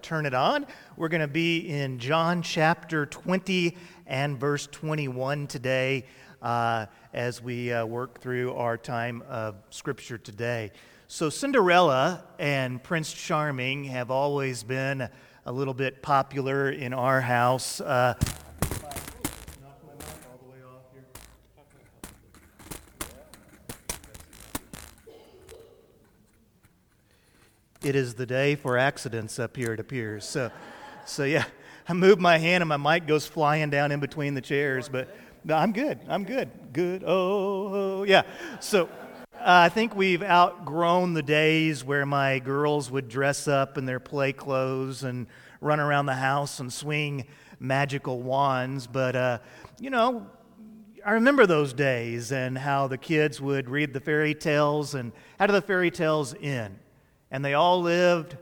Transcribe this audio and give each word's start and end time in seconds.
turn 0.00 0.24
it 0.24 0.34
on. 0.34 0.66
We're 0.96 1.08
going 1.08 1.20
to 1.20 1.28
be 1.28 1.68
in 1.68 1.98
John 1.98 2.40
chapter 2.42 3.04
20 3.04 3.76
and 4.06 4.40
verse 4.40 4.66
21 4.66 5.46
today 5.46 6.06
uh, 6.40 6.86
as 7.12 7.42
we 7.42 7.72
uh, 7.72 7.84
work 7.84 8.20
through 8.20 8.54
our 8.54 8.78
time 8.78 9.22
of 9.28 9.56
Scripture 9.68 10.16
today. 10.16 10.72
So, 11.06 11.28
Cinderella 11.28 12.24
and 12.38 12.82
Prince 12.82 13.12
Charming 13.12 13.84
have 13.84 14.10
always 14.10 14.62
been 14.62 15.08
a 15.44 15.52
little 15.52 15.74
bit 15.74 16.02
popular 16.02 16.70
in 16.70 16.94
our 16.94 17.20
house. 17.20 17.80
Uh, 17.80 18.14
it 27.82 27.96
is 27.96 28.14
the 28.14 28.26
day 28.26 28.54
for 28.54 28.76
accidents 28.76 29.38
up 29.38 29.56
here, 29.56 29.72
it 29.72 29.80
appears. 29.80 30.24
So, 30.24 30.50
so 31.06 31.24
yeah, 31.24 31.44
I 31.88 31.92
move 31.92 32.20
my 32.20 32.38
hand 32.38 32.62
and 32.62 32.68
my 32.68 32.76
mic 32.76 33.06
goes 33.06 33.26
flying 33.26 33.70
down 33.70 33.90
in 33.92 34.00
between 34.00 34.34
the 34.34 34.40
chairs, 34.40 34.88
but 34.88 35.16
no, 35.44 35.56
I'm 35.56 35.72
good. 35.72 35.98
I'm 36.08 36.24
good. 36.24 36.50
Good. 36.72 37.02
Oh, 37.04 38.00
oh 38.00 38.02
yeah. 38.02 38.22
So 38.60 38.88
uh, 39.40 39.64
I 39.64 39.68
think 39.70 39.96
we've 39.96 40.22
outgrown 40.22 41.14
the 41.14 41.22
days 41.22 41.82
where 41.82 42.04
my 42.04 42.38
girls 42.40 42.90
would 42.90 43.08
dress 43.08 43.48
up 43.48 43.78
in 43.78 43.86
their 43.86 44.00
play 44.00 44.34
clothes 44.34 45.02
and 45.02 45.26
run 45.62 45.80
around 45.80 46.06
the 46.06 46.14
house 46.14 46.60
and 46.60 46.70
swing 46.70 47.24
magical 47.58 48.20
wands. 48.20 48.86
But, 48.86 49.16
uh, 49.16 49.38
you 49.78 49.88
know, 49.88 50.26
I 51.04 51.12
remember 51.12 51.46
those 51.46 51.72
days 51.72 52.32
and 52.32 52.58
how 52.58 52.86
the 52.86 52.98
kids 52.98 53.40
would 53.40 53.70
read 53.70 53.94
the 53.94 54.00
fairy 54.00 54.34
tales 54.34 54.94
and 54.94 55.12
how 55.38 55.46
do 55.46 55.54
the 55.54 55.62
fairy 55.62 55.90
tales 55.90 56.34
end? 56.42 56.78
And 57.30 57.44
they 57.44 57.54
all 57.54 57.80
lived. 57.80 58.36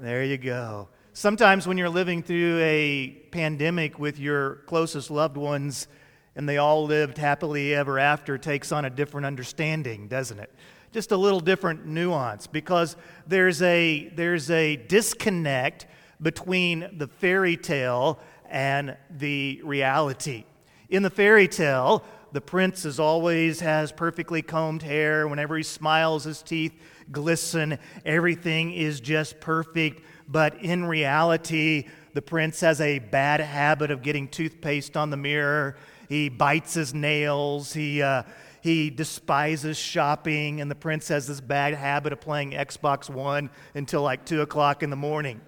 There 0.00 0.24
you 0.24 0.38
go. 0.38 0.88
Sometimes 1.12 1.66
when 1.66 1.76
you're 1.76 1.90
living 1.90 2.22
through 2.22 2.58
a 2.60 3.08
pandemic 3.30 3.98
with 3.98 4.18
your 4.18 4.56
closest 4.66 5.10
loved 5.10 5.36
ones 5.36 5.88
and 6.34 6.48
they 6.48 6.56
all 6.56 6.86
lived 6.86 7.18
happily 7.18 7.74
ever 7.74 7.98
after 7.98 8.38
takes 8.38 8.72
on 8.72 8.84
a 8.84 8.90
different 8.90 9.26
understanding, 9.26 10.08
doesn't 10.08 10.38
it? 10.38 10.50
Just 10.92 11.12
a 11.12 11.16
little 11.16 11.40
different 11.40 11.84
nuance 11.84 12.46
because 12.46 12.96
there's 13.26 13.60
a, 13.60 14.08
there's 14.14 14.50
a 14.50 14.76
disconnect 14.76 15.86
between 16.22 16.88
the 16.96 17.08
fairy 17.08 17.56
tale 17.56 18.18
and 18.48 18.96
the 19.10 19.60
reality. 19.64 20.44
In 20.88 21.02
the 21.02 21.10
fairy 21.10 21.48
tale, 21.48 22.04
the 22.32 22.40
prince 22.40 22.84
as 22.84 23.00
always 23.00 23.60
has 23.60 23.92
perfectly 23.92 24.42
combed 24.42 24.82
hair. 24.82 25.26
Whenever 25.26 25.56
he 25.56 25.62
smiles, 25.62 26.24
his 26.24 26.42
teeth 26.42 26.72
glisten. 27.10 27.78
Everything 28.04 28.72
is 28.72 29.00
just 29.00 29.40
perfect. 29.40 30.02
But 30.28 30.62
in 30.62 30.84
reality, 30.84 31.88
the 32.14 32.22
prince 32.22 32.60
has 32.60 32.80
a 32.80 32.98
bad 32.98 33.40
habit 33.40 33.90
of 33.90 34.02
getting 34.02 34.28
toothpaste 34.28 34.96
on 34.96 35.10
the 35.10 35.16
mirror. 35.16 35.76
He 36.08 36.28
bites 36.28 36.74
his 36.74 36.94
nails. 36.94 37.72
He, 37.72 38.02
uh, 38.02 38.22
he 38.62 38.90
despises 38.90 39.76
shopping. 39.76 40.60
And 40.60 40.70
the 40.70 40.76
prince 40.76 41.08
has 41.08 41.26
this 41.26 41.40
bad 41.40 41.74
habit 41.74 42.12
of 42.12 42.20
playing 42.20 42.52
Xbox 42.52 43.10
One 43.10 43.50
until 43.74 44.02
like 44.02 44.24
2 44.24 44.42
o'clock 44.42 44.82
in 44.82 44.90
the 44.90 44.96
morning. 44.96 45.40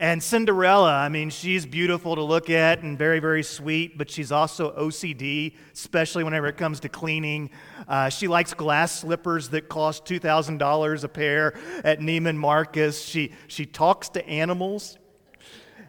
And 0.00 0.20
Cinderella, 0.20 0.92
I 0.92 1.08
mean, 1.08 1.30
she's 1.30 1.64
beautiful 1.64 2.16
to 2.16 2.22
look 2.22 2.50
at 2.50 2.82
and 2.82 2.98
very, 2.98 3.20
very 3.20 3.44
sweet, 3.44 3.96
but 3.96 4.10
she's 4.10 4.32
also 4.32 4.72
OCD, 4.72 5.54
especially 5.72 6.24
whenever 6.24 6.48
it 6.48 6.56
comes 6.56 6.80
to 6.80 6.88
cleaning. 6.88 7.50
Uh, 7.86 8.08
she 8.08 8.26
likes 8.26 8.54
glass 8.54 9.00
slippers 9.00 9.50
that 9.50 9.68
cost 9.68 10.04
$2,000 10.04 11.04
a 11.04 11.08
pair 11.08 11.54
at 11.84 12.00
Neiman 12.00 12.36
Marcus. 12.36 13.04
She, 13.04 13.32
she 13.46 13.66
talks 13.66 14.08
to 14.10 14.26
animals, 14.26 14.98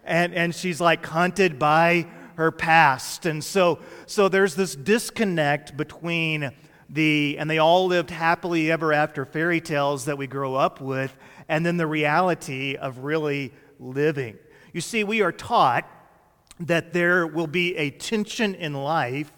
and, 0.03 0.35
and 0.35 0.53
she's 0.53 0.79
like 0.79 1.03
hunted 1.03 1.57
by 1.57 2.05
her 2.35 2.51
past. 2.51 3.25
And 3.25 3.43
so, 3.43 3.79
so 4.05 4.29
there's 4.29 4.53
this 4.53 4.75
disconnect 4.75 5.75
between 5.75 6.51
the, 6.91 7.37
and 7.39 7.49
they 7.49 7.57
all 7.57 7.87
lived 7.87 8.11
happily 8.11 8.71
ever 8.71 8.93
after 8.93 9.25
fairy 9.25 9.61
tales 9.61 10.05
that 10.05 10.19
we 10.19 10.27
grow 10.27 10.53
up 10.53 10.79
with, 10.79 11.17
and 11.49 11.65
then 11.65 11.77
the 11.77 11.87
reality 11.87 12.75
of 12.75 12.99
really 12.99 13.51
living. 13.79 14.37
You 14.73 14.81
see, 14.81 15.03
we 15.03 15.21
are 15.21 15.31
taught 15.31 15.89
that 16.59 16.93
there 16.93 17.27
will 17.27 17.47
be 17.47 17.75
a 17.75 17.89
tension 17.89 18.55
in 18.55 18.73
life 18.73 19.31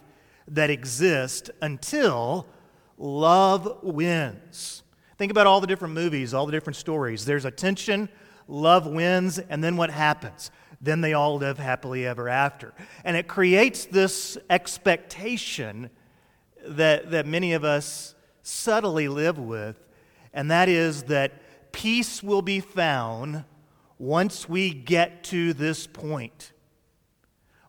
that 0.48 0.70
exists 0.70 1.50
until 1.62 2.48
love 2.98 3.80
wins. 3.84 4.84
Think 5.18 5.32
about 5.32 5.48
all 5.48 5.62
the 5.62 5.68
different 5.68 5.94
movies, 5.94 6.34
all 6.34 6.46
the 6.46 6.52
different 6.52 6.78
stories. 6.78 7.26
There's 7.26 7.46
a 7.46 7.52
tension, 7.52 8.08
love 8.48 8.86
wins, 8.86 9.40
and 9.40 9.64
then 9.64 9.78
what 9.78 9.90
happens? 9.90 10.52
Then 10.80 11.02
they 11.02 11.14
all 11.14 11.38
live 11.38 11.58
happily 11.58 12.06
ever 12.06 12.30
after. 12.30 12.74
And 13.04 13.18
it 13.18 13.28
creates 13.28 13.86
this 13.86 14.38
expectation 14.50 15.90
that, 16.68 17.12
that 17.12 17.26
many 17.26 17.54
of 17.54 17.64
us 17.64 18.14
subtly 18.44 19.08
live 19.08 19.40
with, 19.40 19.76
and 20.34 20.52
that 20.52 20.70
is 20.70 21.04
that 21.04 21.72
peace 21.72 22.22
will 22.22 22.42
be 22.42 22.60
found 22.60 23.44
once 24.00 24.48
we 24.48 24.74
get 24.74 25.24
to 25.26 25.54
this 25.54 25.88
point. 25.88 26.52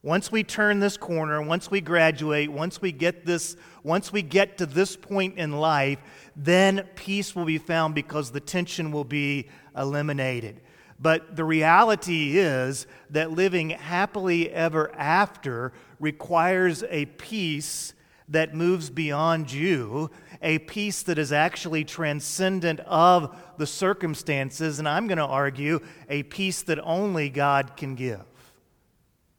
Once 0.02 0.30
we 0.30 0.44
turn 0.44 0.78
this 0.78 0.96
corner, 0.96 1.42
once 1.42 1.70
we 1.70 1.80
graduate, 1.80 2.50
once 2.50 2.80
we 2.80 2.92
get 2.92 3.26
this, 3.26 3.56
once 3.82 4.12
we 4.12 4.22
get 4.22 4.56
to 4.56 4.64
this 4.64 4.96
point 4.96 5.36
in 5.36 5.52
life, 5.52 5.98
then 6.36 6.86
peace 6.94 7.34
will 7.34 7.44
be 7.44 7.58
found 7.58 7.94
because 7.94 8.30
the 8.30 8.40
tension 8.40 8.92
will 8.92 9.04
be 9.04 9.48
eliminated. 9.76 10.60
But 11.00 11.36
the 11.36 11.44
reality 11.44 12.38
is 12.38 12.86
that 13.10 13.32
living 13.32 13.70
happily 13.70 14.50
ever 14.50 14.94
after 14.94 15.72
requires 15.98 16.84
a 16.88 17.06
peace 17.06 17.94
that 18.28 18.54
moves 18.54 18.90
beyond 18.90 19.50
you, 19.50 20.10
a 20.42 20.58
peace 20.58 21.02
that 21.02 21.18
is 21.18 21.32
actually 21.32 21.84
transcendent 21.84 22.80
of 22.80 23.36
the 23.56 23.66
circumstances, 23.66 24.78
and 24.78 24.88
I'm 24.88 25.06
going 25.06 25.18
to 25.18 25.24
argue 25.24 25.80
a 26.08 26.22
peace 26.24 26.62
that 26.62 26.78
only 26.82 27.28
God 27.28 27.76
can 27.76 27.94
give. 27.94 28.24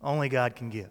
Only 0.02 0.30
God 0.30 0.56
can 0.56 0.70
give. 0.70 0.90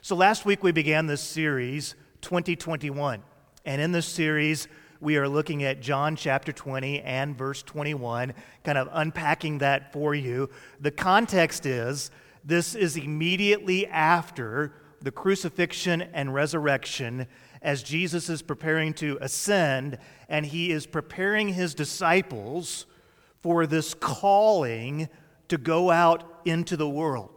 So 0.00 0.16
last 0.16 0.44
week 0.44 0.62
we 0.62 0.72
began 0.72 1.06
this 1.06 1.22
series, 1.22 1.94
2021. 2.22 3.22
And 3.64 3.80
in 3.80 3.92
this 3.92 4.06
series, 4.06 4.68
we 5.00 5.16
are 5.16 5.28
looking 5.28 5.64
at 5.64 5.80
John 5.80 6.16
chapter 6.16 6.52
20 6.52 7.00
and 7.02 7.36
verse 7.36 7.62
21, 7.62 8.34
kind 8.64 8.78
of 8.78 8.88
unpacking 8.92 9.58
that 9.58 9.92
for 9.92 10.14
you. 10.14 10.48
The 10.80 10.90
context 10.90 11.66
is 11.66 12.10
this 12.44 12.74
is 12.74 12.96
immediately 12.96 13.86
after 13.86 14.72
the 15.02 15.10
crucifixion 15.10 16.02
and 16.02 16.34
resurrection 16.34 17.26
as 17.60 17.82
Jesus 17.82 18.28
is 18.28 18.42
preparing 18.42 18.94
to 18.94 19.18
ascend 19.20 19.98
and 20.28 20.46
he 20.46 20.70
is 20.70 20.86
preparing 20.86 21.48
his 21.48 21.74
disciples 21.74 22.86
for 23.42 23.66
this 23.66 23.94
calling 23.94 25.08
to 25.48 25.58
go 25.58 25.90
out 25.90 26.40
into 26.44 26.76
the 26.76 26.88
world, 26.88 27.30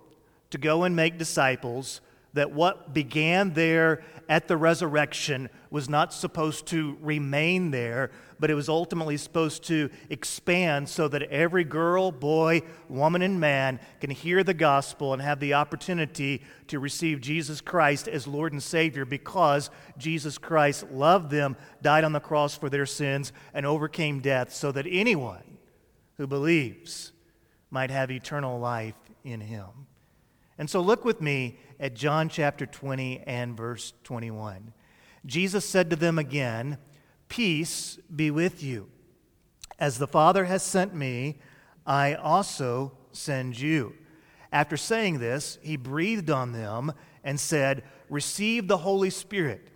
to 0.52 0.58
go 0.58 0.84
and 0.84 0.96
make 0.96 1.18
disciples. 1.18 2.02
That 2.36 2.52
what 2.52 2.94
began 2.94 3.54
there 3.54 4.04
at 4.30 4.48
the 4.48 4.58
resurrection 4.58 5.50
was 5.70 5.90
not 5.90 6.14
supposed 6.14 6.68
to 6.68 6.98
remain 7.02 7.72
there, 7.72 8.12
but 8.40 8.50
it 8.50 8.56
was 8.56 8.70
ultimately 8.70 9.18
supposed 9.18 9.64
to 9.66 9.90
expand 10.10 10.90
so 10.90 11.08
that 11.08 11.24
every 11.24 11.64
girl, 11.64 12.12
boy, 12.12 12.62
woman, 12.90 13.22
and 13.22 13.40
man 13.40 13.80
can 14.00 14.10
hear 14.10 14.44
the 14.44 14.54
gospel 14.54 15.14
and 15.14 15.22
have 15.22 15.40
the 15.40 15.54
opportunity 15.54 16.42
to 16.68 16.80
receive 16.80 17.22
Jesus 17.22 17.62
Christ 17.62 18.08
as 18.08 18.28
Lord 18.28 18.54
and 18.54 18.62
Savior 18.62 19.06
because 19.06 19.70
Jesus 19.98 20.38
Christ 20.38 20.92
loved 20.92 21.32
them, 21.32 21.56
died 21.82 22.04
on 22.04 22.14
the 22.14 22.20
cross 22.20 22.58
for 22.58 22.70
their 22.70 22.86
sins, 22.86 23.32
and 23.54 23.66
overcame 23.66 24.20
death 24.20 24.54
so 24.54 24.72
that 24.72 24.86
anyone 24.90 25.58
who 26.18 26.28
believes 26.28 27.12
might 27.70 27.92
have 27.92 28.12
eternal 28.12 28.60
life 28.60 28.96
in 29.24 29.42
Him. 29.42 29.68
And 30.58 30.70
so 30.70 30.80
look 30.80 31.04
with 31.04 31.22
me 31.22 31.60
at 31.80 31.94
John 31.94 32.30
chapter 32.30 32.66
20 32.66 33.22
and 33.22 33.56
verse 33.56 33.94
21. 34.04 34.74
Jesus 35.26 35.68
said 35.68 35.90
to 35.90 35.96
them 35.96 36.20
again, 36.20 36.78
Peace 37.28 37.98
be 38.16 38.32
with 38.32 38.64
you. 38.64 38.90
As 39.80 39.98
the 39.98 40.08
Father 40.08 40.46
has 40.46 40.64
sent 40.64 40.94
me, 40.94 41.40
I 41.86 42.14
also 42.14 42.94
send 43.12 43.60
you. 43.60 43.96
After 44.52 44.78
saying 44.78 45.20
this, 45.20 45.58
he 45.62 45.76
breathed 45.76 46.30
on 46.30 46.52
them 46.52 46.94
and 47.24 47.40
said, 47.40 47.84
Receive 48.10 48.68
the 48.68 48.78
Holy 48.78 49.10
Spirit. 49.10 49.70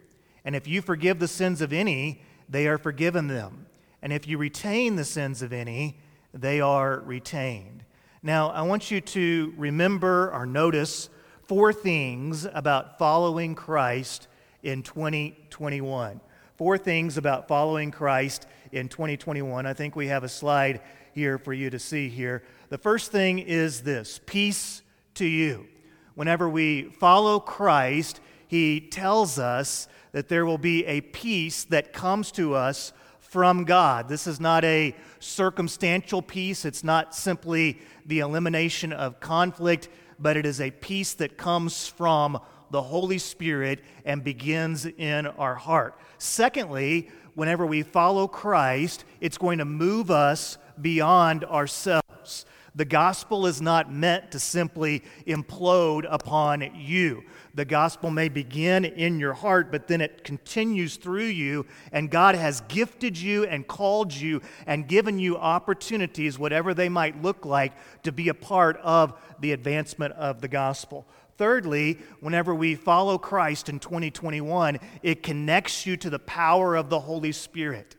And 0.46 0.56
if 0.56 0.68
you 0.68 0.82
forgive 0.82 1.20
the 1.20 1.28
sins 1.28 1.62
of 1.62 1.74
any, 1.74 2.22
they 2.48 2.68
are 2.68 2.78
forgiven 2.78 3.28
them. 3.28 3.66
And 4.02 4.14
if 4.14 4.28
you 4.28 4.38
retain 4.38 4.96
the 4.96 5.04
sins 5.04 5.42
of 5.42 5.52
any, 5.52 6.00
they 6.34 6.62
are 6.62 7.00
retained. 7.00 7.84
Now, 8.22 8.50
I 8.50 8.62
want 8.62 8.92
you 8.92 9.02
to 9.02 9.54
remember 9.58 10.32
or 10.32 10.46
notice 10.46 11.10
four 11.50 11.74
things 11.74 12.48
about 12.54 12.98
following 12.98 13.56
Christ 13.56 14.30
in 14.64 14.84
2021 14.84 16.22
four 16.60 16.78
things 16.78 17.16
about 17.16 17.48
following 17.48 17.90
Christ 17.90 18.46
in 18.74 18.90
2021. 18.90 19.66
I 19.66 19.74
think 19.74 19.96
we 19.96 20.08
have 20.08 20.26
a 20.26 20.28
slide 20.28 20.82
here 21.14 21.38
for 21.38 21.54
you 21.54 21.70
to 21.70 21.80
see 21.80 22.10
here. 22.10 22.44
The 22.68 22.78
first 22.78 23.14
thing 23.14 23.40
is 23.40 23.84
this 23.84 24.20
peace 24.26 24.82
to 25.14 25.26
you. 25.26 25.68
Whenever 26.16 26.50
we 26.50 26.90
follow 27.00 27.40
Christ, 27.40 28.20
he 28.46 28.82
tells 28.82 29.40
us 29.40 29.88
that 30.12 30.28
there 30.28 30.46
will 30.46 30.58
be 30.58 30.86
a 30.86 31.00
peace 31.00 31.64
that 31.64 31.94
comes 31.94 32.30
to 32.34 32.56
us 32.56 32.92
from 33.22 33.64
God. 33.64 34.10
This 34.10 34.28
is 34.28 34.42
not 34.42 34.66
a 34.66 34.94
circumstantial 35.20 36.22
peace, 36.22 36.66
it's 36.66 36.84
not 36.84 37.16
simply 37.16 37.80
the 38.06 38.20
elimination 38.20 38.92
of 38.92 39.22
conflict, 39.22 39.88
but 40.20 40.38
it 40.38 40.46
is 40.46 40.62
a 40.62 40.72
peace 40.72 41.14
that 41.16 41.38
comes 41.38 41.88
from 41.88 42.40
the 42.72 42.82
Holy 42.82 43.18
Spirit 43.18 43.80
and 44.06 44.24
begins 44.24 44.86
in 44.86 45.26
our 45.26 45.56
heart. 45.56 46.00
Secondly, 46.18 47.10
whenever 47.34 47.66
we 47.66 47.84
follow 47.84 48.28
Christ, 48.28 49.06
it's 49.22 49.38
going 49.38 49.58
to 49.60 49.66
move 49.66 50.12
us 50.12 50.58
beyond 50.80 51.46
ourselves. 51.46 51.99
The 52.80 52.86
gospel 52.86 53.46
is 53.46 53.62
not 53.62 53.92
meant 53.92 54.32
to 54.32 54.40
simply 54.40 55.04
implode 55.28 56.08
upon 56.10 56.62
you. 56.76 57.26
The 57.54 57.66
gospel 57.66 58.10
may 58.10 58.30
begin 58.30 58.86
in 58.86 59.20
your 59.20 59.34
heart, 59.34 59.70
but 59.70 59.90
then 59.90 60.00
it 60.00 60.24
continues 60.24 60.96
through 60.96 61.26
you, 61.26 61.66
and 61.92 62.10
God 62.10 62.36
has 62.36 62.62
gifted 62.70 63.18
you 63.18 63.44
and 63.44 63.68
called 63.68 64.14
you 64.14 64.42
and 64.66 64.88
given 64.88 65.20
you 65.20 65.36
opportunities, 65.36 66.40
whatever 66.40 66.74
they 66.74 66.88
might 66.88 67.22
look 67.22 67.46
like, 67.46 67.74
to 68.04 68.14
be 68.14 68.30
a 68.30 68.34
part 68.34 68.78
of 68.78 69.14
the 69.42 69.52
advancement 69.52 70.14
of 70.14 70.40
the 70.40 70.48
gospel. 70.48 71.06
Thirdly, 71.38 72.00
whenever 72.22 72.56
we 72.56 72.76
follow 72.76 73.18
Christ 73.18 73.68
in 73.68 73.80
2021, 73.80 74.80
it 75.04 75.22
connects 75.22 75.86
you 75.86 75.98
to 75.98 76.10
the 76.10 76.20
power 76.20 76.78
of 76.78 76.90
the 76.90 77.02
Holy 77.02 77.34
Spirit. 77.34 77.98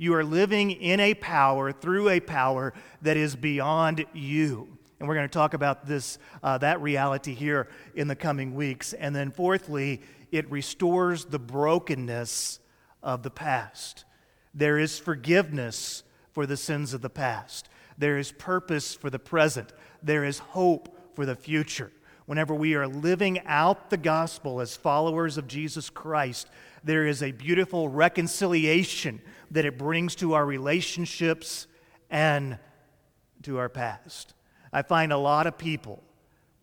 You 0.00 0.14
are 0.14 0.24
living 0.24 0.70
in 0.70 0.98
a 0.98 1.12
power, 1.12 1.72
through 1.72 2.08
a 2.08 2.20
power 2.20 2.72
that 3.02 3.18
is 3.18 3.36
beyond 3.36 4.06
you. 4.14 4.66
And 4.98 5.06
we're 5.06 5.14
going 5.14 5.28
to 5.28 5.32
talk 5.32 5.52
about 5.52 5.84
this, 5.84 6.18
uh, 6.42 6.56
that 6.56 6.80
reality 6.80 7.34
here 7.34 7.68
in 7.94 8.08
the 8.08 8.16
coming 8.16 8.54
weeks. 8.54 8.94
And 8.94 9.14
then, 9.14 9.30
fourthly, 9.30 10.00
it 10.32 10.50
restores 10.50 11.26
the 11.26 11.38
brokenness 11.38 12.60
of 13.02 13.22
the 13.22 13.30
past. 13.30 14.06
There 14.54 14.78
is 14.78 14.98
forgiveness 14.98 16.02
for 16.32 16.46
the 16.46 16.56
sins 16.56 16.94
of 16.94 17.02
the 17.02 17.10
past, 17.10 17.68
there 17.98 18.16
is 18.16 18.32
purpose 18.32 18.94
for 18.94 19.10
the 19.10 19.18
present, 19.18 19.70
there 20.02 20.24
is 20.24 20.38
hope 20.38 21.14
for 21.14 21.26
the 21.26 21.36
future. 21.36 21.92
Whenever 22.24 22.54
we 22.54 22.74
are 22.74 22.88
living 22.88 23.40
out 23.44 23.90
the 23.90 23.98
gospel 23.98 24.62
as 24.62 24.76
followers 24.76 25.36
of 25.36 25.46
Jesus 25.46 25.90
Christ, 25.90 26.48
there 26.84 27.06
is 27.06 27.22
a 27.22 27.32
beautiful 27.32 27.88
reconciliation 27.88 29.20
that 29.50 29.64
it 29.64 29.78
brings 29.78 30.14
to 30.16 30.34
our 30.34 30.46
relationships 30.46 31.66
and 32.10 32.58
to 33.42 33.58
our 33.58 33.68
past. 33.68 34.34
I 34.72 34.82
find 34.82 35.12
a 35.12 35.18
lot 35.18 35.46
of 35.46 35.58
people 35.58 36.02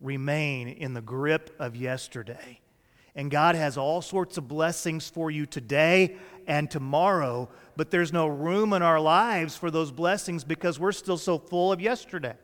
remain 0.00 0.68
in 0.68 0.94
the 0.94 1.00
grip 1.00 1.54
of 1.58 1.76
yesterday. 1.76 2.60
And 3.14 3.30
God 3.30 3.56
has 3.56 3.76
all 3.76 4.00
sorts 4.00 4.38
of 4.38 4.46
blessings 4.46 5.08
for 5.08 5.30
you 5.30 5.44
today 5.44 6.16
and 6.46 6.70
tomorrow, 6.70 7.48
but 7.76 7.90
there's 7.90 8.12
no 8.12 8.28
room 8.28 8.72
in 8.72 8.82
our 8.82 9.00
lives 9.00 9.56
for 9.56 9.70
those 9.70 9.90
blessings 9.90 10.44
because 10.44 10.78
we're 10.78 10.92
still 10.92 11.18
so 11.18 11.36
full 11.38 11.72
of 11.72 11.80
yesterday. 11.80 12.36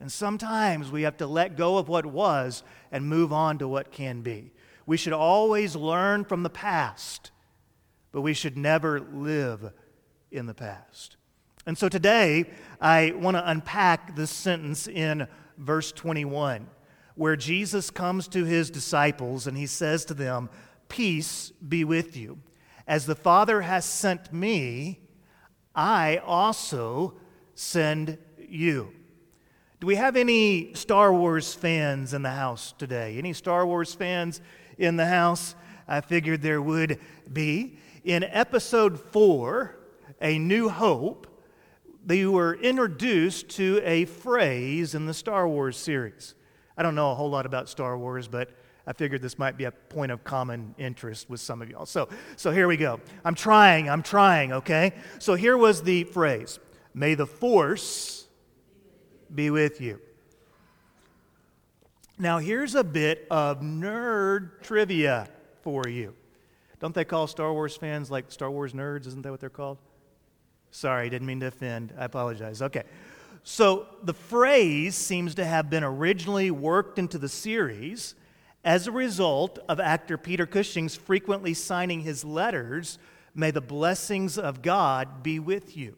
And 0.00 0.12
sometimes 0.12 0.92
we 0.92 1.02
have 1.02 1.16
to 1.16 1.26
let 1.26 1.56
go 1.56 1.76
of 1.76 1.88
what 1.88 2.06
was 2.06 2.62
and 2.92 3.04
move 3.04 3.32
on 3.32 3.58
to 3.58 3.66
what 3.66 3.90
can 3.90 4.22
be. 4.22 4.52
We 4.88 4.96
should 4.96 5.12
always 5.12 5.76
learn 5.76 6.24
from 6.24 6.42
the 6.42 6.48
past, 6.48 7.30
but 8.10 8.22
we 8.22 8.32
should 8.32 8.56
never 8.56 9.00
live 9.00 9.70
in 10.30 10.46
the 10.46 10.54
past. 10.54 11.18
And 11.66 11.76
so 11.76 11.90
today, 11.90 12.48
I 12.80 13.12
want 13.14 13.36
to 13.36 13.50
unpack 13.50 14.16
this 14.16 14.30
sentence 14.30 14.88
in 14.88 15.28
verse 15.58 15.92
21, 15.92 16.68
where 17.16 17.36
Jesus 17.36 17.90
comes 17.90 18.28
to 18.28 18.46
his 18.46 18.70
disciples 18.70 19.46
and 19.46 19.58
he 19.58 19.66
says 19.66 20.06
to 20.06 20.14
them, 20.14 20.48
Peace 20.88 21.52
be 21.68 21.84
with 21.84 22.16
you. 22.16 22.38
As 22.86 23.04
the 23.04 23.14
Father 23.14 23.60
has 23.60 23.84
sent 23.84 24.32
me, 24.32 25.00
I 25.74 26.16
also 26.24 27.12
send 27.54 28.16
you. 28.38 28.94
Do 29.80 29.86
we 29.86 29.96
have 29.96 30.16
any 30.16 30.72
Star 30.72 31.12
Wars 31.12 31.52
fans 31.52 32.14
in 32.14 32.22
the 32.22 32.30
house 32.30 32.72
today? 32.78 33.18
Any 33.18 33.34
Star 33.34 33.66
Wars 33.66 33.94
fans 33.94 34.40
in 34.78 34.96
the 34.96 35.06
house? 35.06 35.54
I 35.86 36.00
figured 36.00 36.42
there 36.42 36.62
would 36.62 36.98
be. 37.32 37.78
In 38.04 38.24
episode 38.24 39.00
four, 39.00 39.76
A 40.22 40.38
New 40.38 40.68
Hope, 40.68 41.26
they 42.04 42.24
were 42.24 42.54
introduced 42.54 43.50
to 43.50 43.80
a 43.84 44.04
phrase 44.06 44.94
in 44.94 45.06
the 45.06 45.14
Star 45.14 45.46
Wars 45.48 45.76
series. 45.76 46.34
I 46.76 46.82
don't 46.82 46.94
know 46.94 47.10
a 47.10 47.14
whole 47.14 47.28
lot 47.28 47.44
about 47.44 47.68
Star 47.68 47.98
Wars, 47.98 48.28
but 48.28 48.50
I 48.86 48.94
figured 48.94 49.20
this 49.20 49.38
might 49.38 49.58
be 49.58 49.64
a 49.64 49.70
point 49.70 50.10
of 50.12 50.24
common 50.24 50.74
interest 50.78 51.28
with 51.28 51.40
some 51.40 51.60
of 51.60 51.68
y'all. 51.68 51.84
So, 51.84 52.08
so 52.36 52.50
here 52.50 52.66
we 52.66 52.78
go. 52.78 53.00
I'm 53.24 53.34
trying, 53.34 53.90
I'm 53.90 54.02
trying, 54.02 54.52
okay? 54.52 54.94
So 55.18 55.34
here 55.34 55.58
was 55.58 55.82
the 55.82 56.04
phrase 56.04 56.58
May 56.94 57.14
the 57.14 57.26
Force 57.26 58.26
be 59.34 59.50
with 59.50 59.80
you. 59.80 60.00
Now, 62.18 62.38
here's 62.38 62.74
a 62.74 62.82
bit 62.82 63.26
of 63.30 63.60
nerd 63.60 64.62
trivia 64.62 65.28
for 65.62 65.86
you. 65.86 66.14
Don't 66.80 66.94
they 66.94 67.04
call 67.04 67.26
Star 67.28 67.52
Wars 67.52 67.76
fans 67.76 68.10
like 68.10 68.32
Star 68.32 68.50
Wars 68.50 68.72
nerds? 68.72 69.06
Isn't 69.06 69.22
that 69.22 69.30
what 69.30 69.40
they're 69.40 69.50
called? 69.50 69.78
Sorry, 70.70 71.08
didn't 71.08 71.26
mean 71.26 71.40
to 71.40 71.46
offend. 71.46 71.94
I 71.96 72.04
apologize. 72.04 72.60
Okay. 72.60 72.82
So 73.44 73.86
the 74.02 74.14
phrase 74.14 74.96
seems 74.96 75.36
to 75.36 75.44
have 75.44 75.70
been 75.70 75.84
originally 75.84 76.50
worked 76.50 76.98
into 76.98 77.18
the 77.18 77.28
series 77.28 78.14
as 78.64 78.86
a 78.86 78.92
result 78.92 79.60
of 79.68 79.78
actor 79.78 80.18
Peter 80.18 80.44
Cushing's 80.44 80.96
frequently 80.96 81.54
signing 81.54 82.00
his 82.00 82.24
letters, 82.24 82.98
May 83.34 83.52
the 83.52 83.60
blessings 83.60 84.36
of 84.36 84.62
God 84.62 85.22
be 85.22 85.38
with 85.38 85.76
you. 85.76 85.96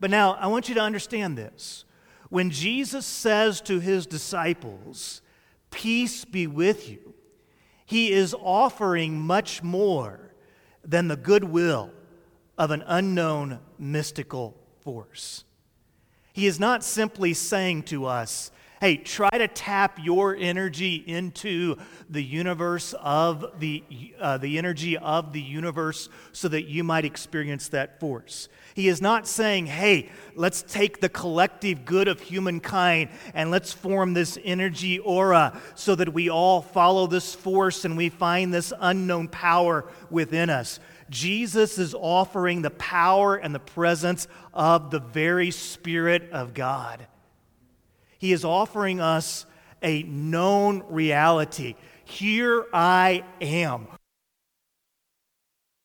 But 0.00 0.10
now, 0.10 0.32
I 0.34 0.48
want 0.48 0.68
you 0.68 0.74
to 0.74 0.80
understand 0.80 1.38
this. 1.38 1.84
When 2.28 2.50
Jesus 2.50 3.06
says 3.06 3.60
to 3.62 3.78
his 3.80 4.06
disciples, 4.06 5.22
Peace 5.70 6.24
be 6.24 6.46
with 6.46 6.88
you, 6.88 7.14
he 7.84 8.12
is 8.12 8.34
offering 8.34 9.18
much 9.18 9.62
more 9.62 10.34
than 10.84 11.08
the 11.08 11.16
goodwill 11.16 11.90
of 12.58 12.70
an 12.70 12.82
unknown 12.86 13.60
mystical 13.78 14.56
force. 14.80 15.44
He 16.32 16.46
is 16.46 16.60
not 16.60 16.84
simply 16.84 17.32
saying 17.34 17.84
to 17.84 18.06
us, 18.06 18.50
Hey, 18.78 18.98
try 18.98 19.30
to 19.30 19.48
tap 19.48 19.98
your 20.02 20.36
energy 20.36 20.96
into 20.96 21.76
the 22.10 22.22
universe 22.22 22.94
of 23.00 23.58
the, 23.58 23.82
uh, 24.20 24.36
the 24.36 24.58
energy 24.58 24.98
of 24.98 25.32
the 25.32 25.40
universe 25.40 26.10
so 26.32 26.48
that 26.48 26.66
you 26.66 26.84
might 26.84 27.06
experience 27.06 27.68
that 27.68 27.98
force. 27.98 28.50
He 28.74 28.88
is 28.88 29.00
not 29.00 29.26
saying, 29.26 29.64
hey, 29.64 30.10
let's 30.34 30.60
take 30.60 31.00
the 31.00 31.08
collective 31.08 31.86
good 31.86 32.06
of 32.06 32.20
humankind 32.20 33.08
and 33.32 33.50
let's 33.50 33.72
form 33.72 34.12
this 34.12 34.38
energy 34.44 34.98
aura 34.98 35.58
so 35.74 35.94
that 35.94 36.12
we 36.12 36.28
all 36.28 36.60
follow 36.60 37.06
this 37.06 37.34
force 37.34 37.86
and 37.86 37.96
we 37.96 38.10
find 38.10 38.52
this 38.52 38.74
unknown 38.78 39.28
power 39.28 39.90
within 40.10 40.50
us. 40.50 40.80
Jesus 41.08 41.78
is 41.78 41.94
offering 41.94 42.60
the 42.60 42.70
power 42.70 43.36
and 43.36 43.54
the 43.54 43.58
presence 43.58 44.28
of 44.52 44.90
the 44.90 45.00
very 45.00 45.50
Spirit 45.50 46.30
of 46.30 46.52
God. 46.52 47.06
He 48.26 48.32
is 48.32 48.44
offering 48.44 48.98
us 48.98 49.46
a 49.84 50.02
known 50.02 50.82
reality. 50.88 51.76
Here 52.04 52.66
I 52.74 53.22
am. 53.40 53.86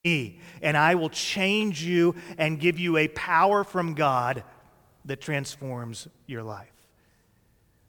And 0.03 0.75
I 0.75 0.95
will 0.95 1.11
change 1.11 1.83
you 1.83 2.15
and 2.39 2.59
give 2.59 2.79
you 2.79 2.97
a 2.97 3.09
power 3.09 3.63
from 3.63 3.93
God 3.93 4.43
that 5.05 5.21
transforms 5.21 6.07
your 6.25 6.41
life. 6.41 6.73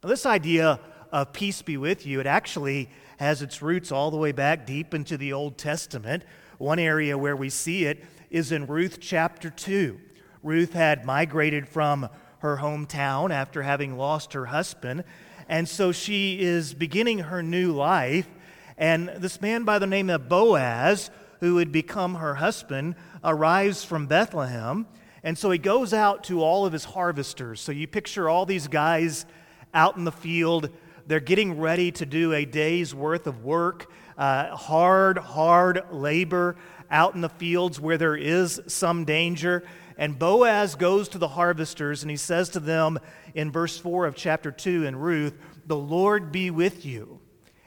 Now, 0.02 0.10
this 0.10 0.26
idea 0.26 0.78
of 1.10 1.32
peace 1.32 1.62
be 1.62 1.78
with 1.78 2.04
you, 2.04 2.20
it 2.20 2.26
actually 2.26 2.90
has 3.16 3.40
its 3.40 3.62
roots 3.62 3.90
all 3.90 4.10
the 4.10 4.18
way 4.18 4.32
back 4.32 4.66
deep 4.66 4.92
into 4.92 5.16
the 5.16 5.32
Old 5.32 5.56
Testament. 5.56 6.24
One 6.58 6.78
area 6.78 7.16
where 7.16 7.36
we 7.36 7.48
see 7.48 7.86
it 7.86 8.04
is 8.28 8.52
in 8.52 8.66
Ruth 8.66 8.98
chapter 9.00 9.48
2. 9.48 9.98
Ruth 10.42 10.74
had 10.74 11.06
migrated 11.06 11.66
from 11.66 12.10
her 12.42 12.58
hometown 12.58 13.30
after 13.30 13.62
having 13.62 13.96
lost 13.96 14.32
her 14.32 14.46
husband. 14.46 15.04
And 15.48 15.68
so 15.68 15.92
she 15.92 16.40
is 16.40 16.74
beginning 16.74 17.20
her 17.20 17.42
new 17.42 17.72
life. 17.72 18.28
And 18.76 19.08
this 19.16 19.40
man 19.40 19.64
by 19.64 19.78
the 19.78 19.86
name 19.86 20.10
of 20.10 20.28
Boaz, 20.28 21.10
who 21.40 21.54
would 21.54 21.72
become 21.72 22.16
her 22.16 22.34
husband, 22.34 22.96
arrives 23.24 23.84
from 23.84 24.06
Bethlehem. 24.06 24.86
And 25.22 25.38
so 25.38 25.50
he 25.50 25.58
goes 25.58 25.94
out 25.94 26.24
to 26.24 26.42
all 26.42 26.66
of 26.66 26.72
his 26.72 26.84
harvesters. 26.84 27.60
So 27.60 27.70
you 27.70 27.86
picture 27.86 28.28
all 28.28 28.44
these 28.44 28.66
guys 28.66 29.24
out 29.72 29.96
in 29.96 30.04
the 30.04 30.12
field. 30.12 30.68
They're 31.06 31.20
getting 31.20 31.60
ready 31.60 31.92
to 31.92 32.06
do 32.06 32.32
a 32.32 32.44
day's 32.44 32.92
worth 32.92 33.28
of 33.28 33.44
work, 33.44 33.90
uh, 34.18 34.56
hard, 34.56 35.18
hard 35.18 35.84
labor 35.92 36.56
out 36.90 37.14
in 37.14 37.20
the 37.20 37.28
fields 37.28 37.80
where 37.80 37.98
there 37.98 38.16
is 38.16 38.60
some 38.66 39.04
danger. 39.04 39.64
And 39.96 40.18
Boaz 40.18 40.74
goes 40.74 41.08
to 41.10 41.18
the 41.18 41.28
harvesters 41.28 42.02
and 42.02 42.10
he 42.10 42.16
says 42.16 42.48
to 42.50 42.60
them 42.60 42.98
in 43.34 43.50
verse 43.50 43.78
4 43.78 44.06
of 44.06 44.14
chapter 44.14 44.50
2 44.50 44.84
in 44.84 44.96
Ruth, 44.96 45.38
The 45.66 45.76
Lord 45.76 46.32
be 46.32 46.50
with 46.50 46.84
you. 46.84 47.20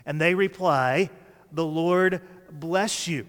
And 0.05 0.20
they 0.20 0.36
reply, 0.36 1.10
The 1.51 1.65
Lord 1.65 2.22
bless 2.51 3.08
you. 3.08 3.27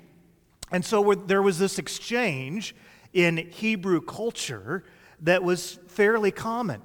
And 0.70 0.84
so 0.84 1.14
there 1.14 1.42
was 1.42 1.58
this 1.58 1.78
exchange 1.78 2.74
in 3.12 3.36
Hebrew 3.36 4.00
culture 4.00 4.84
that 5.20 5.42
was 5.42 5.78
fairly 5.88 6.30
common. 6.30 6.82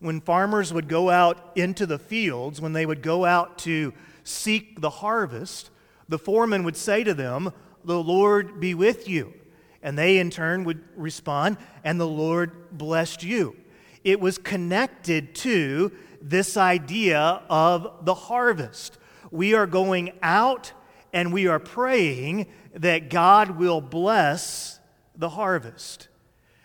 When 0.00 0.20
farmers 0.20 0.72
would 0.72 0.88
go 0.88 1.10
out 1.10 1.52
into 1.56 1.86
the 1.86 1.98
fields, 1.98 2.60
when 2.60 2.72
they 2.72 2.86
would 2.86 3.02
go 3.02 3.24
out 3.24 3.58
to 3.58 3.92
seek 4.24 4.80
the 4.80 4.90
harvest, 4.90 5.70
the 6.08 6.18
foreman 6.18 6.64
would 6.64 6.76
say 6.76 7.04
to 7.04 7.14
them, 7.14 7.52
The 7.84 8.02
Lord 8.02 8.60
be 8.60 8.74
with 8.74 9.08
you. 9.08 9.34
And 9.82 9.98
they 9.98 10.18
in 10.18 10.30
turn 10.30 10.64
would 10.64 10.82
respond, 10.96 11.56
And 11.84 12.00
the 12.00 12.06
Lord 12.06 12.76
blessed 12.76 13.22
you. 13.22 13.56
It 14.04 14.20
was 14.20 14.38
connected 14.38 15.34
to 15.36 15.92
this 16.22 16.56
idea 16.56 17.42
of 17.48 18.04
the 18.04 18.14
harvest. 18.14 18.98
We 19.30 19.54
are 19.54 19.66
going 19.66 20.12
out 20.22 20.72
and 21.12 21.32
we 21.32 21.46
are 21.46 21.58
praying 21.58 22.46
that 22.74 23.10
God 23.10 23.58
will 23.58 23.80
bless 23.80 24.80
the 25.16 25.30
harvest. 25.30 26.08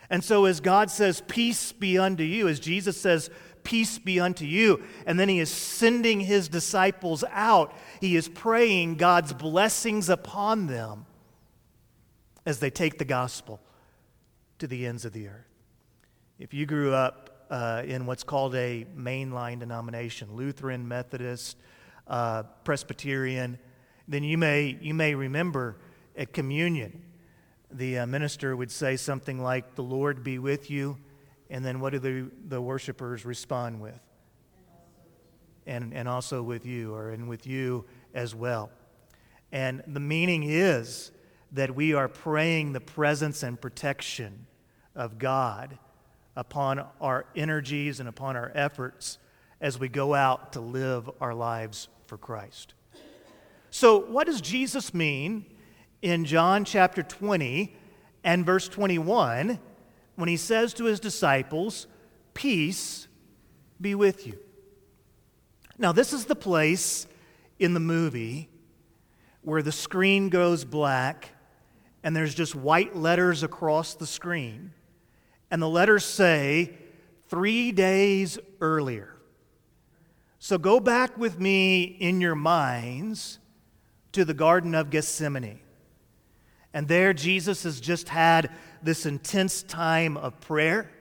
And 0.10 0.24
so, 0.24 0.46
as 0.46 0.60
God 0.60 0.92
says, 0.92 1.24
Peace 1.28 1.72
be 1.72 1.98
unto 1.98 2.24
you, 2.24 2.48
as 2.48 2.60
Jesus 2.60 3.00
says, 3.00 3.30
Peace 3.64 3.98
be 3.98 4.20
unto 4.20 4.46
you, 4.46 4.84
and 5.08 5.20
then 5.20 5.28
he 5.28 5.40
is 5.40 5.50
sending 5.50 6.20
his 6.20 6.48
disciples 6.48 7.24
out, 7.32 7.74
he 8.00 8.16
is 8.16 8.30
praying 8.30 8.96
God's 8.96 9.34
blessings 9.34 10.08
upon 10.08 10.68
them 10.68 11.08
as 12.46 12.60
they 12.60 12.70
take 12.70 12.98
the 12.98 13.06
gospel 13.06 13.60
to 14.60 14.68
the 14.68 14.86
ends 14.86 15.06
of 15.06 15.14
the 15.14 15.28
earth. 15.28 15.50
If 16.40 16.54
you 16.54 16.66
grew 16.66 16.94
up 16.94 17.48
uh, 17.50 17.84
in 17.86 18.06
what's 18.06 18.24
called 18.24 18.56
a 18.56 18.86
mainline 18.96 19.60
denomination, 19.60 20.36
Lutheran, 20.36 20.88
Methodist, 20.88 21.58
uh, 22.08 22.44
Presbyterian, 22.64 23.58
then 24.08 24.24
you 24.24 24.38
may, 24.38 24.78
you 24.82 24.94
may 24.94 25.16
remember 25.16 25.78
at 26.16 26.34
communion, 26.34 27.04
the 27.72 28.00
uh, 28.00 28.06
minister 28.06 28.56
would 28.56 28.72
say 28.72 28.96
something 28.96 29.42
like, 29.42 29.76
The 29.76 29.84
Lord 29.84 30.24
be 30.24 30.40
with 30.40 30.70
you. 30.70 30.98
And 31.50 31.64
then 31.64 31.80
what 31.80 31.92
do 31.92 32.00
the, 32.00 32.32
the 32.48 32.62
worshipers 32.62 33.26
respond 33.26 33.80
with? 33.80 34.00
And, 35.68 35.94
and 35.94 36.08
also 36.08 36.44
with 36.44 36.66
you, 36.66 36.94
or 36.94 37.12
and 37.12 37.28
with 37.28 37.48
you 37.48 37.86
as 38.14 38.36
well. 38.36 38.72
And 39.52 39.84
the 39.88 40.00
meaning 40.00 40.44
is 40.44 41.12
that 41.52 41.76
we 41.76 41.94
are 41.94 42.08
praying 42.08 42.74
the 42.74 42.82
presence 42.82 43.44
and 43.44 43.60
protection 43.60 44.48
of 44.96 45.18
God 45.18 45.78
upon 46.36 46.86
our 47.00 47.26
energies 47.36 48.00
and 48.00 48.10
upon 48.10 48.36
our 48.36 48.52
efforts 48.56 49.18
as 49.62 49.80
we 49.80 49.88
go 49.88 50.14
out 50.14 50.54
to 50.54 50.60
live 50.60 51.10
our 51.22 51.34
lives 51.34 51.88
for 52.08 52.18
Christ. 52.18 52.74
So, 53.72 54.00
what 54.00 54.28
does 54.28 54.42
Jesus 54.42 54.94
mean 54.94 55.46
in 56.02 56.26
John 56.26 56.66
chapter 56.66 57.04
20 57.04 57.76
and 58.24 58.46
verse 58.46 58.68
21 58.68 59.60
when 60.16 60.30
he 60.30 60.38
says 60.38 60.74
to 60.76 60.86
his 60.86 61.00
disciples, 61.00 61.88
Peace 62.34 63.08
be 63.80 63.96
with 63.96 64.28
you? 64.28 64.38
Now, 65.78 65.92
this 65.92 66.14
is 66.14 66.26
the 66.26 66.36
place 66.36 67.08
in 67.60 67.74
the 67.74 67.80
movie 67.80 68.50
where 69.42 69.62
the 69.62 69.72
screen 69.72 70.30
goes 70.30 70.64
black 70.64 71.32
and 72.06 72.16
there's 72.16 72.36
just 72.36 72.54
white 72.54 72.96
letters 72.96 73.42
across 73.42 73.96
the 73.96 74.06
screen. 74.06 74.72
And 75.50 75.60
the 75.60 75.68
letters 75.68 76.06
say, 76.06 76.78
three 77.30 77.72
days 77.72 78.38
earlier. 78.62 79.16
So 80.38 80.60
go 80.60 80.80
back 80.80 81.18
with 81.18 81.40
me 81.40 81.82
in 81.84 82.22
your 82.22 82.36
minds 82.36 83.40
to 84.12 84.24
the 84.24 84.36
Garden 84.36 84.76
of 84.76 84.92
Gethsemane. 84.92 85.60
And 86.76 86.88
there, 86.88 87.12
Jesus 87.12 87.64
has 87.64 87.82
just 87.82 88.10
had 88.10 88.52
this 88.84 89.08
intense 89.08 89.64
time 89.64 90.16
of 90.16 90.40
prayer. 90.40 90.92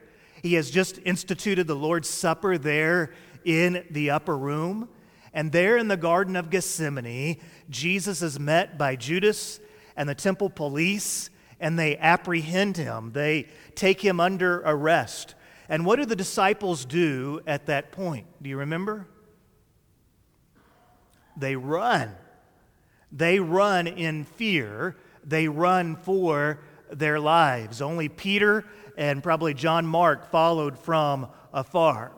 He 0.41 0.55
has 0.55 0.71
just 0.71 0.97
instituted 1.05 1.67
the 1.67 1.75
Lord's 1.75 2.09
Supper 2.09 2.57
there 2.57 3.13
in 3.43 3.85
the 3.91 4.09
upper 4.09 4.35
room. 4.35 4.89
And 5.35 5.51
there 5.51 5.77
in 5.77 5.87
the 5.87 5.97
Garden 5.97 6.35
of 6.35 6.49
Gethsemane, 6.49 7.37
Jesus 7.69 8.23
is 8.23 8.39
met 8.39 8.79
by 8.79 8.95
Judas 8.95 9.59
and 9.95 10.07
the 10.07 10.15
temple 10.15 10.49
police, 10.49 11.29
and 11.59 11.79
they 11.79 11.97
apprehend 11.97 12.77
him. 12.77 13.11
They 13.13 13.47
take 13.75 14.01
him 14.01 14.19
under 14.19 14.61
arrest. 14.65 15.35
And 15.69 15.85
what 15.85 15.97
do 15.97 16.05
the 16.05 16.15
disciples 16.15 16.85
do 16.85 17.41
at 17.47 17.65
that 17.67 17.91
point? 17.91 18.27
Do 18.41 18.49
you 18.49 18.57
remember? 18.57 19.07
They 21.37 21.55
run. 21.55 22.15
They 23.11 23.39
run 23.39 23.87
in 23.87 24.25
fear. 24.25 24.95
They 25.23 25.47
run 25.47 25.95
for 25.95 26.59
their 26.91 27.19
lives. 27.19 27.81
Only 27.81 28.09
Peter 28.09 28.65
and 28.97 29.23
probably 29.23 29.53
John 29.53 29.85
Mark 29.85 30.29
followed 30.29 30.77
from 30.77 31.27
afar. 31.53 32.11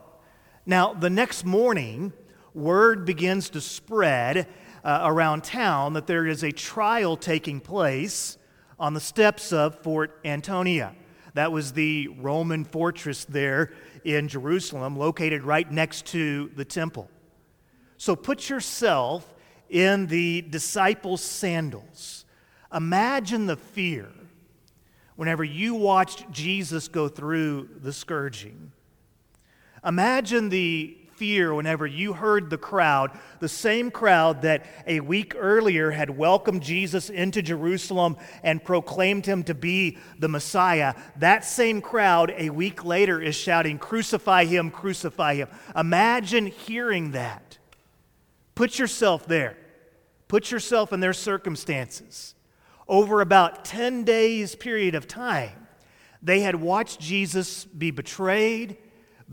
Now, 0.66 0.94
the 0.94 1.10
next 1.10 1.46
morning, 1.46 2.12
word 2.54 3.06
begins 3.06 3.50
to 3.52 3.62
spread 3.62 4.48
uh, 4.88 5.02
around 5.04 5.44
town 5.44 5.92
that 5.94 6.08
there 6.08 6.26
is 6.26 6.44
a 6.44 6.52
trial 6.52 7.18
taking 7.18 7.60
place 7.60 8.38
on 8.80 8.94
the 8.94 9.02
steps 9.02 9.52
of 9.52 9.78
Fort 9.80 10.18
Antonia. 10.24 10.96
That 11.34 11.52
was 11.52 11.74
the 11.74 12.08
Roman 12.08 12.64
fortress 12.64 13.26
there 13.26 13.74
in 14.06 14.30
Jerusalem, 14.30 14.98
located 14.98 15.44
right 15.44 15.70
next 15.70 16.06
to 16.08 16.50
the 16.56 16.64
temple. 16.64 17.10
So 17.98 18.16
put 18.16 18.50
yourself 18.50 19.34
in 19.70 20.08
the 20.08 20.44
disciples' 20.44 21.22
sandals. 21.22 22.24
Imagine 22.74 23.46
the 23.46 23.58
fear 23.58 24.10
whenever 25.18 25.44
you 25.44 25.76
watched 25.76 26.32
Jesus 26.32 26.88
go 26.88 27.10
through 27.10 27.68
the 27.82 27.92
scourging. 27.92 28.72
Imagine 29.84 30.48
the 30.48 30.98
fear 31.18 31.54
whenever 31.54 31.86
you 31.88 32.14
heard 32.14 32.50
the 32.50 32.58
crowd, 32.58 33.12
the 33.40 33.50
same 33.50 33.90
crowd 33.90 34.44
that 34.44 34.66
a 34.86 35.00
week 35.00 35.34
earlier 35.36 35.92
had 35.92 36.16
welcomed 36.16 36.62
Jesus 36.62 37.10
into 37.10 37.42
Jerusalem 37.42 38.18
and 38.44 38.64
proclaimed 38.64 39.26
him 39.26 39.44
to 39.44 39.56
be 39.56 39.98
the 40.20 40.30
Messiah. 40.30 40.94
That 41.18 41.44
same 41.44 41.82
crowd 41.82 42.34
a 42.38 42.52
week 42.52 42.86
later 42.86 43.20
is 43.20 43.36
shouting, 43.36 43.80
Crucify 43.80 44.46
him, 44.46 44.70
crucify 44.70 45.36
him. 45.36 45.50
Imagine 45.76 46.46
hearing 46.46 47.12
that. 47.12 47.58
Put 48.54 48.80
yourself 48.80 49.26
there, 49.26 49.58
put 50.28 50.52
yourself 50.52 50.94
in 50.94 51.00
their 51.00 51.14
circumstances. 51.14 52.36
Over 52.88 53.22
about 53.22 53.66
10 53.66 54.04
days 54.04 54.56
period 54.56 54.96
of 54.96 55.08
time, 55.08 55.68
they 56.22 56.40
had 56.40 56.56
watched 56.56 57.00
Jesus 57.00 57.66
be 57.66 57.92
betrayed, 57.92 58.78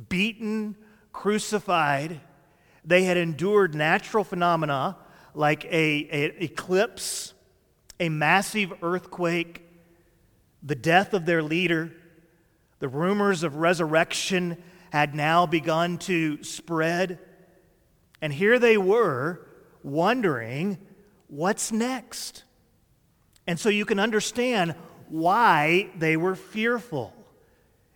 beaten, 0.09 0.77
crucified, 1.15 2.21
they 2.85 3.05
had 3.05 3.17
endured 3.17 3.75
natural 3.75 4.25
phenomena 4.25 4.99
like 5.33 5.65
a, 5.65 6.09
a 6.13 6.45
eclipse, 6.45 7.33
a 7.99 8.11
massive 8.11 8.75
earthquake, 8.83 9.63
the 10.63 10.75
death 10.75 11.15
of 11.15 11.25
their 11.25 11.43
leader. 11.43 11.91
The 12.81 12.89
rumors 12.89 13.43
of 13.43 13.57
resurrection 13.57 14.63
had 14.93 15.15
now 15.15 15.47
begun 15.47 15.97
to 15.99 16.43
spread. 16.43 17.19
And 18.21 18.33
here 18.33 18.59
they 18.59 18.77
were 18.77 19.47
wondering 19.83 20.77
what's 21.29 21.73
next. 21.73 22.45
And 23.47 23.59
so 23.59 23.71
you 23.71 23.87
can 23.87 23.99
understand 23.99 24.75
why 25.09 25.91
they 25.97 26.17
were 26.17 26.35
fearful. 26.35 27.15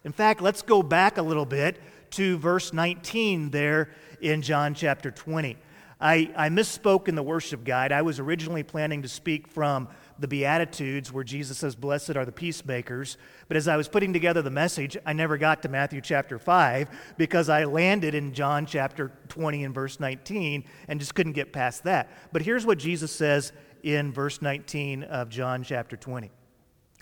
In 0.05 0.13
fact, 0.13 0.41
let's 0.41 0.63
go 0.63 0.83
back 0.83 1.19
a 1.19 1.23
little 1.23 1.47
bit 1.47 1.81
to 2.13 2.39
verse 2.39 2.73
19 2.73 3.51
there 3.51 3.91
in 4.21 4.43
John 4.43 4.75
chapter 4.75 5.11
20. 5.11 5.57
I, 6.01 6.31
I 6.37 6.49
misspoke 6.49 7.09
in 7.09 7.17
the 7.17 7.23
worship 7.23 7.65
guide. 7.65 7.91
I 7.91 8.03
was 8.03 8.21
originally 8.21 8.63
planning 8.63 9.03
to 9.03 9.09
speak 9.09 9.49
from 9.49 9.89
the 10.19 10.29
Beatitudes, 10.29 11.13
where 11.13 11.25
Jesus 11.25 11.59
says, 11.59 11.75
Blessed 11.75 12.17
are 12.17 12.25
the 12.25 12.33
peacemakers. 12.33 13.19
But 13.49 13.57
as 13.57 13.67
I 13.67 13.77
was 13.77 13.89
putting 13.89 14.13
together 14.13 14.41
the 14.41 14.51
message, 14.51 14.97
I 15.05 15.13
never 15.13 15.37
got 15.39 15.63
to 15.63 15.69
Matthew 15.69 16.01
chapter 16.01 16.39
5 16.39 16.89
because 17.17 17.49
I 17.49 17.65
landed 17.65 18.15
in 18.15 18.33
John 18.33 18.65
chapter 18.65 19.13
20 19.29 19.65
and 19.65 19.75
verse 19.75 19.99
19 19.99 20.65
and 20.87 21.01
just 21.01 21.15
couldn't 21.15 21.33
get 21.33 21.53
past 21.53 21.85
that. 21.85 22.11
But 22.33 22.43
here's 22.43 22.65
what 22.65 22.79
Jesus 22.79 23.11
says 23.11 23.53
in 23.83 24.13
verse 24.13 24.41
19 24.41 25.05
of 25.05 25.29
John 25.29 25.65
chapter 25.65 25.97
20, 25.97 26.31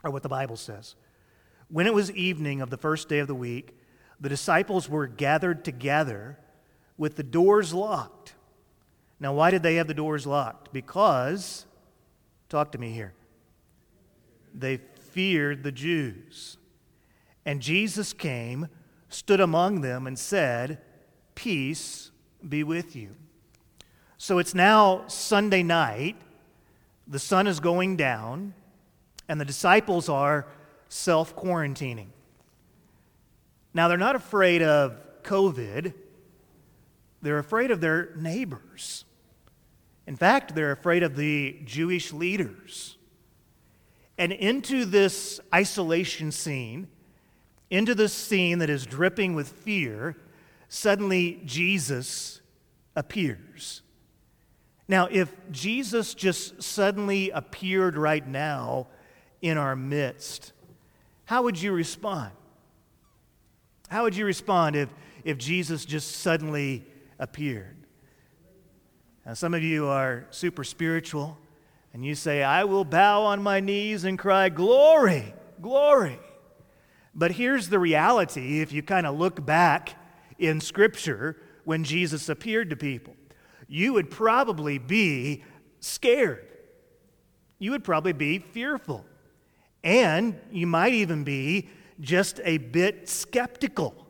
or 0.05 0.11
what 0.11 0.23
the 0.23 0.29
Bible 0.29 0.57
says. 0.57 0.95
When 1.69 1.87
it 1.87 1.93
was 1.93 2.11
evening 2.13 2.61
of 2.61 2.71
the 2.71 2.79
first 2.79 3.09
day 3.09 3.19
of 3.19 3.27
the 3.27 3.35
week, 3.35 3.77
the 4.21 4.29
disciples 4.29 4.89
were 4.89 5.07
gathered 5.07 5.65
together 5.65 6.39
with 6.97 7.17
the 7.17 7.23
doors 7.23 7.75
locked. 7.75 8.35
Now, 9.21 9.35
why 9.35 9.51
did 9.51 9.63
they 9.63 9.77
have 9.77 9.87
the 9.87 9.95
doors 9.95 10.27
locked? 10.27 10.73
Because, 10.73 11.67
talk 12.49 12.73
to 12.73 12.79
me 12.79 12.93
here, 12.93 13.15
they 14.55 14.79
feared 15.01 15.63
the 15.63 15.73
Jews. 15.73 16.59
And 17.45 17.63
Jesus 17.63 18.13
came, 18.13 18.69
stood 19.09 19.41
among 19.41 19.81
them, 19.81 20.07
and 20.07 20.19
said, 20.19 20.81
Peace 21.35 22.11
be 22.47 22.65
with 22.65 22.97
you. 22.97 23.15
So 24.19 24.39
it's 24.39 24.55
now 24.55 25.05
Sunday 25.07 25.63
night. 25.63 26.17
The 27.07 27.19
sun 27.19 27.47
is 27.47 27.61
going 27.61 27.97
down, 27.97 28.55
and 29.29 29.41
the 29.41 29.45
disciples 29.45 30.09
are 30.09 30.47
self 30.89 31.37
quarantining. 31.37 32.09
Now, 33.77 33.89
they're 33.89 33.99
not 33.99 34.17
afraid 34.17 34.63
of 34.63 34.97
COVID, 35.23 35.93
they're 37.21 37.39
afraid 37.39 37.71
of 37.71 37.83
their 37.83 38.15
neighbors. 38.17 39.05
In 40.07 40.17
fact, 40.17 40.55
they're 40.55 40.73
afraid 40.73 41.03
of 41.03 41.15
the 41.15 41.61
Jewish 41.67 42.11
leaders. 42.11 42.97
And 44.17 44.33
into 44.33 44.87
this 44.87 45.41
isolation 45.55 46.33
scene, 46.33 46.89
into 47.69 47.95
this 47.95 48.15
scene 48.15 48.61
that 48.61 48.71
is 48.71 48.87
dripping 48.87 49.35
with 49.35 49.49
fear, 49.49 50.17
suddenly 50.71 51.43
Jesus 51.45 52.41
appears. 52.95 53.83
Now, 54.89 55.07
if 55.11 55.31
Jesus 55.51 56.15
just 56.15 56.63
suddenly 56.63 57.29
appeared 57.29 57.99
right 57.99 58.27
now 58.27 58.87
in 59.43 59.59
our 59.59 59.77
midst, 59.77 60.55
how 61.27 61.43
would 61.43 61.61
you 61.61 61.73
respond? 61.73 62.33
How 63.89 64.03
would 64.03 64.17
you 64.17 64.25
respond 64.25 64.77
if, 64.77 64.89
if 65.25 65.39
Jesus 65.39 65.85
just 65.85 66.17
suddenly 66.17 66.85
appeared? 67.19 67.77
Now, 69.25 69.35
some 69.35 69.55
of 69.55 69.63
you 69.63 69.87
are 69.87 70.27
super 70.31 70.65
spiritual, 70.65 71.39
and 71.93 72.05
you 72.05 72.15
say, 72.15 72.43
I 72.43 72.65
will 72.65 72.85
bow 72.85 73.23
on 73.23 73.43
my 73.43 73.61
knees 73.61 74.05
and 74.05 74.19
cry, 74.19 74.49
Glory, 74.49 75.35
glory. 75.61 76.19
But 77.15 77.33
here's 77.33 77.69
the 77.69 77.79
reality 77.79 78.61
if 78.61 78.73
you 78.73 78.83
kind 78.83 79.07
of 79.07 79.17
look 79.17 79.45
back 79.45 79.95
in 80.39 80.61
Scripture 80.61 81.37
when 81.65 81.83
Jesus 81.83 82.29
appeared 82.29 82.71
to 82.71 82.77
people, 82.77 83.17
you 83.67 83.93
would 83.95 84.11
probably 84.11 84.79
be 84.79 85.43
scared. 85.81 86.47
You 87.59 87.71
would 87.71 87.85
probably 87.85 88.13
be 88.13 88.39
fearful. 88.39 89.05
And 89.83 90.39
you 90.53 90.67
might 90.67 90.93
even 90.93 91.25
be 91.25 91.71
just 92.01 92.41
a 92.45 92.59
bit 92.59 93.09
skeptical. 93.09 94.07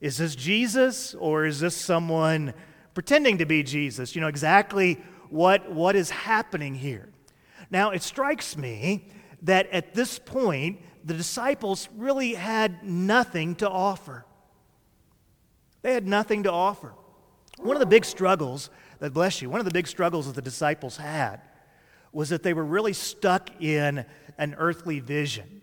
Is 0.00 0.18
this 0.18 0.34
Jesus 0.34 1.14
or 1.14 1.46
is 1.46 1.60
this 1.60 1.76
someone 1.76 2.54
pretending 2.94 3.38
to 3.38 3.46
be 3.46 3.62
Jesus? 3.62 4.14
You 4.14 4.20
know 4.20 4.28
exactly 4.28 5.02
what, 5.30 5.72
what 5.72 5.96
is 5.96 6.10
happening 6.10 6.74
here. 6.74 7.08
Now, 7.70 7.90
it 7.90 8.02
strikes 8.02 8.56
me 8.56 9.08
that 9.42 9.68
at 9.70 9.94
this 9.94 10.18
point, 10.18 10.80
the 11.04 11.14
disciples 11.14 11.88
really 11.96 12.34
had 12.34 12.82
nothing 12.82 13.54
to 13.56 13.68
offer. 13.68 14.24
They 15.82 15.92
had 15.92 16.06
nothing 16.06 16.44
to 16.44 16.52
offer. 16.52 16.94
One 17.58 17.76
of 17.76 17.80
the 17.80 17.86
big 17.86 18.04
struggles, 18.04 18.70
that 19.00 19.12
bless 19.12 19.42
you, 19.42 19.50
one 19.50 19.60
of 19.60 19.66
the 19.66 19.72
big 19.72 19.86
struggles 19.86 20.26
that 20.26 20.34
the 20.34 20.42
disciples 20.42 20.96
had 20.96 21.40
was 22.12 22.28
that 22.28 22.42
they 22.42 22.54
were 22.54 22.64
really 22.64 22.92
stuck 22.92 23.50
in 23.60 24.04
an 24.38 24.54
earthly 24.56 25.00
vision. 25.00 25.62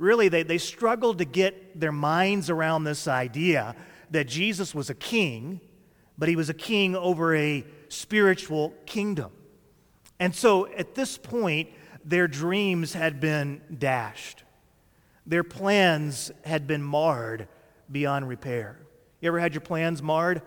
Really, 0.00 0.30
they, 0.30 0.44
they 0.44 0.56
struggled 0.56 1.18
to 1.18 1.26
get 1.26 1.78
their 1.78 1.92
minds 1.92 2.48
around 2.48 2.84
this 2.84 3.06
idea 3.06 3.76
that 4.10 4.26
Jesus 4.26 4.74
was 4.74 4.88
a 4.88 4.94
king, 4.94 5.60
but 6.16 6.26
he 6.26 6.36
was 6.36 6.48
a 6.48 6.54
king 6.54 6.96
over 6.96 7.36
a 7.36 7.66
spiritual 7.90 8.72
kingdom. 8.86 9.30
And 10.18 10.34
so 10.34 10.66
at 10.68 10.94
this 10.94 11.18
point, 11.18 11.68
their 12.02 12.26
dreams 12.26 12.94
had 12.94 13.20
been 13.20 13.60
dashed. 13.78 14.42
Their 15.26 15.44
plans 15.44 16.32
had 16.46 16.66
been 16.66 16.82
marred 16.82 17.46
beyond 17.92 18.26
repair. 18.26 18.80
You 19.20 19.28
ever 19.28 19.38
had 19.38 19.52
your 19.52 19.60
plans 19.60 20.02
marred? 20.02 20.40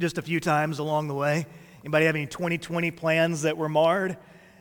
Just 0.00 0.18
a 0.18 0.22
few 0.22 0.40
times 0.40 0.80
along 0.80 1.06
the 1.06 1.14
way. 1.14 1.46
Anybody 1.84 2.06
have 2.06 2.16
any 2.16 2.26
2020 2.26 2.90
plans 2.90 3.42
that 3.42 3.56
were 3.56 3.68
marred? 3.68 4.16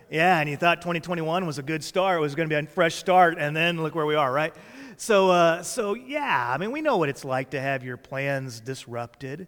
Yeah, 0.10 0.40
and 0.40 0.50
you 0.50 0.56
thought 0.56 0.82
2021 0.82 1.46
was 1.46 1.58
a 1.58 1.64
good 1.64 1.84
start. 1.84 2.18
It 2.18 2.22
was 2.22 2.34
going 2.34 2.50
to 2.50 2.62
be 2.62 2.66
a 2.66 2.70
fresh 2.70 2.96
start, 2.96 3.38
and 3.40 3.56
then 3.56 3.82
look 3.84 3.94
where 3.94 4.06
we 4.06 4.16
are, 4.16 4.32
right? 4.32 4.54
So, 4.96 5.30
uh, 5.30 5.64
so 5.64 5.96
yeah, 5.96 6.50
I 6.50 6.58
mean, 6.58 6.72
we 6.72 6.82
know 6.82 6.98
what 6.98 7.10
it's 7.10 7.26
like 7.26 7.50
to 7.52 7.60
have 7.60 7.84
your 7.84 7.98
plans 7.98 8.62
disrupted. 8.62 9.48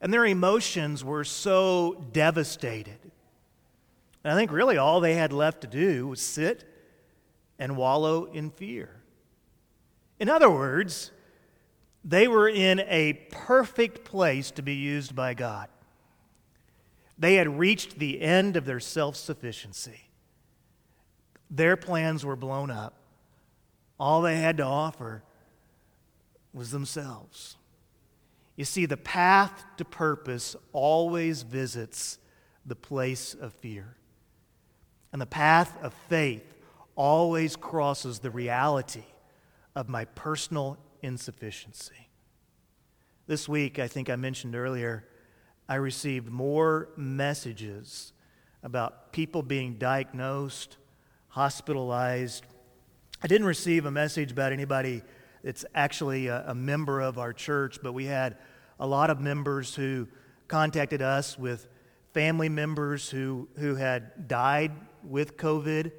And 0.00 0.12
their 0.12 0.26
emotions 0.26 1.04
were 1.04 1.24
so 1.24 2.04
devastated. 2.12 2.98
And 4.24 4.32
I 4.32 4.36
think 4.36 4.50
really 4.50 4.76
all 4.76 5.00
they 5.00 5.14
had 5.14 5.32
left 5.32 5.60
to 5.60 5.66
do 5.66 6.08
was 6.08 6.20
sit 6.20 6.64
and 7.58 7.76
wallow 7.76 8.24
in 8.24 8.50
fear. 8.50 8.90
In 10.18 10.28
other 10.28 10.50
words, 10.50 11.12
they 12.04 12.26
were 12.26 12.48
in 12.48 12.80
a 12.80 13.14
perfect 13.30 14.04
place 14.04 14.50
to 14.52 14.62
be 14.62 14.74
used 14.74 15.14
by 15.14 15.34
God. 15.34 15.68
They 17.24 17.36
had 17.36 17.58
reached 17.58 17.98
the 17.98 18.20
end 18.20 18.54
of 18.54 18.66
their 18.66 18.80
self 18.80 19.16
sufficiency. 19.16 20.10
Their 21.50 21.74
plans 21.74 22.22
were 22.22 22.36
blown 22.36 22.70
up. 22.70 22.98
All 23.98 24.20
they 24.20 24.36
had 24.36 24.58
to 24.58 24.64
offer 24.64 25.22
was 26.52 26.70
themselves. 26.70 27.56
You 28.56 28.66
see, 28.66 28.84
the 28.84 28.98
path 28.98 29.64
to 29.78 29.86
purpose 29.86 30.54
always 30.74 31.44
visits 31.44 32.18
the 32.66 32.76
place 32.76 33.32
of 33.32 33.54
fear. 33.54 33.96
And 35.10 35.18
the 35.18 35.24
path 35.24 35.82
of 35.82 35.94
faith 36.10 36.44
always 36.94 37.56
crosses 37.56 38.18
the 38.18 38.30
reality 38.30 39.06
of 39.74 39.88
my 39.88 40.04
personal 40.04 40.76
insufficiency. 41.00 42.10
This 43.26 43.48
week, 43.48 43.78
I 43.78 43.88
think 43.88 44.10
I 44.10 44.16
mentioned 44.16 44.54
earlier, 44.54 45.06
I 45.68 45.76
received 45.76 46.30
more 46.30 46.90
messages 46.96 48.12
about 48.62 49.12
people 49.12 49.42
being 49.42 49.74
diagnosed, 49.74 50.76
hospitalized. 51.28 52.44
I 53.22 53.26
didn't 53.26 53.46
receive 53.46 53.86
a 53.86 53.90
message 53.90 54.32
about 54.32 54.52
anybody 54.52 55.02
that's 55.42 55.64
actually 55.74 56.26
a, 56.26 56.44
a 56.48 56.54
member 56.54 57.00
of 57.00 57.18
our 57.18 57.32
church, 57.32 57.78
but 57.82 57.92
we 57.92 58.04
had 58.04 58.36
a 58.78 58.86
lot 58.86 59.08
of 59.08 59.20
members 59.20 59.74
who 59.74 60.06
contacted 60.48 61.00
us 61.00 61.38
with 61.38 61.66
family 62.12 62.48
members 62.48 63.08
who, 63.08 63.48
who 63.56 63.74
had 63.74 64.28
died 64.28 64.72
with 65.02 65.36
COVID 65.36 65.92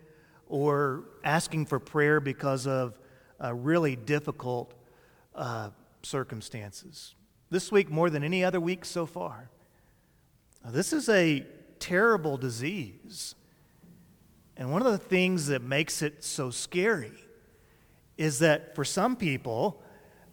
or 0.48 1.06
asking 1.24 1.66
for 1.66 1.80
prayer 1.80 2.20
because 2.20 2.68
of 2.68 3.00
uh, 3.44 3.54
really 3.54 3.96
difficult 3.96 4.74
uh, 5.34 5.70
circumstances. 6.04 7.16
This 7.50 7.72
week, 7.72 7.90
more 7.90 8.10
than 8.10 8.24
any 8.24 8.44
other 8.44 8.60
week 8.60 8.86
so 8.86 9.06
far. 9.06 9.50
Now, 10.66 10.72
this 10.72 10.94
is 10.94 11.08
a 11.10 11.46
terrible 11.78 12.38
disease. 12.38 13.36
And 14.58 14.72
one 14.72 14.84
of 14.84 14.92
the 14.92 14.98
things 14.98 15.48
that 15.48 15.62
makes 15.62 16.02
it 16.02 16.24
so 16.24 16.50
scary 16.50 17.14
is 18.18 18.40
that 18.40 18.74
for 18.74 18.84
some 18.84 19.16
people, 19.16 19.80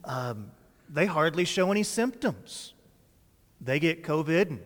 um, 0.04 0.50
they 0.88 1.04
hardly 1.04 1.44
show 1.44 1.70
any 1.70 1.82
symptoms. 1.82 2.72
They 3.60 3.78
get 3.78 4.04
COVID 4.04 4.48
and 4.48 4.60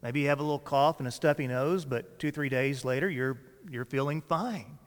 maybe 0.00 0.20
you 0.20 0.28
have 0.28 0.40
a 0.40 0.42
little 0.42 0.58
cough 0.58 0.98
and 0.98 1.06
a 1.06 1.10
stuffy 1.10 1.46
nose, 1.46 1.84
but 1.84 2.18
two, 2.18 2.30
three 2.30 2.48
days 2.48 2.82
later, 2.82 3.10
you're, 3.10 3.38
you're 3.70 3.84
feeling 3.84 4.22
fine. 4.22 4.78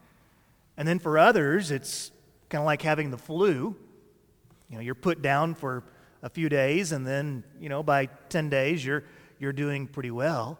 And 0.76 0.88
then 0.88 0.98
for 0.98 1.18
others, 1.18 1.70
it's 1.70 2.10
kind 2.48 2.60
of 2.60 2.66
like 2.66 2.82
having 2.82 3.12
the 3.12 3.18
flu. 3.18 3.76
You 4.70 4.76
know, 4.76 4.80
you're 4.80 4.96
put 4.96 5.22
down 5.22 5.54
for 5.54 5.84
a 6.22 6.28
few 6.28 6.48
days, 6.48 6.90
and 6.90 7.06
then, 7.06 7.44
you 7.60 7.68
know, 7.68 7.84
by 7.84 8.06
10 8.06 8.50
days, 8.50 8.84
you're, 8.84 9.04
you're 9.38 9.52
doing 9.52 9.86
pretty 9.86 10.10
well. 10.10 10.58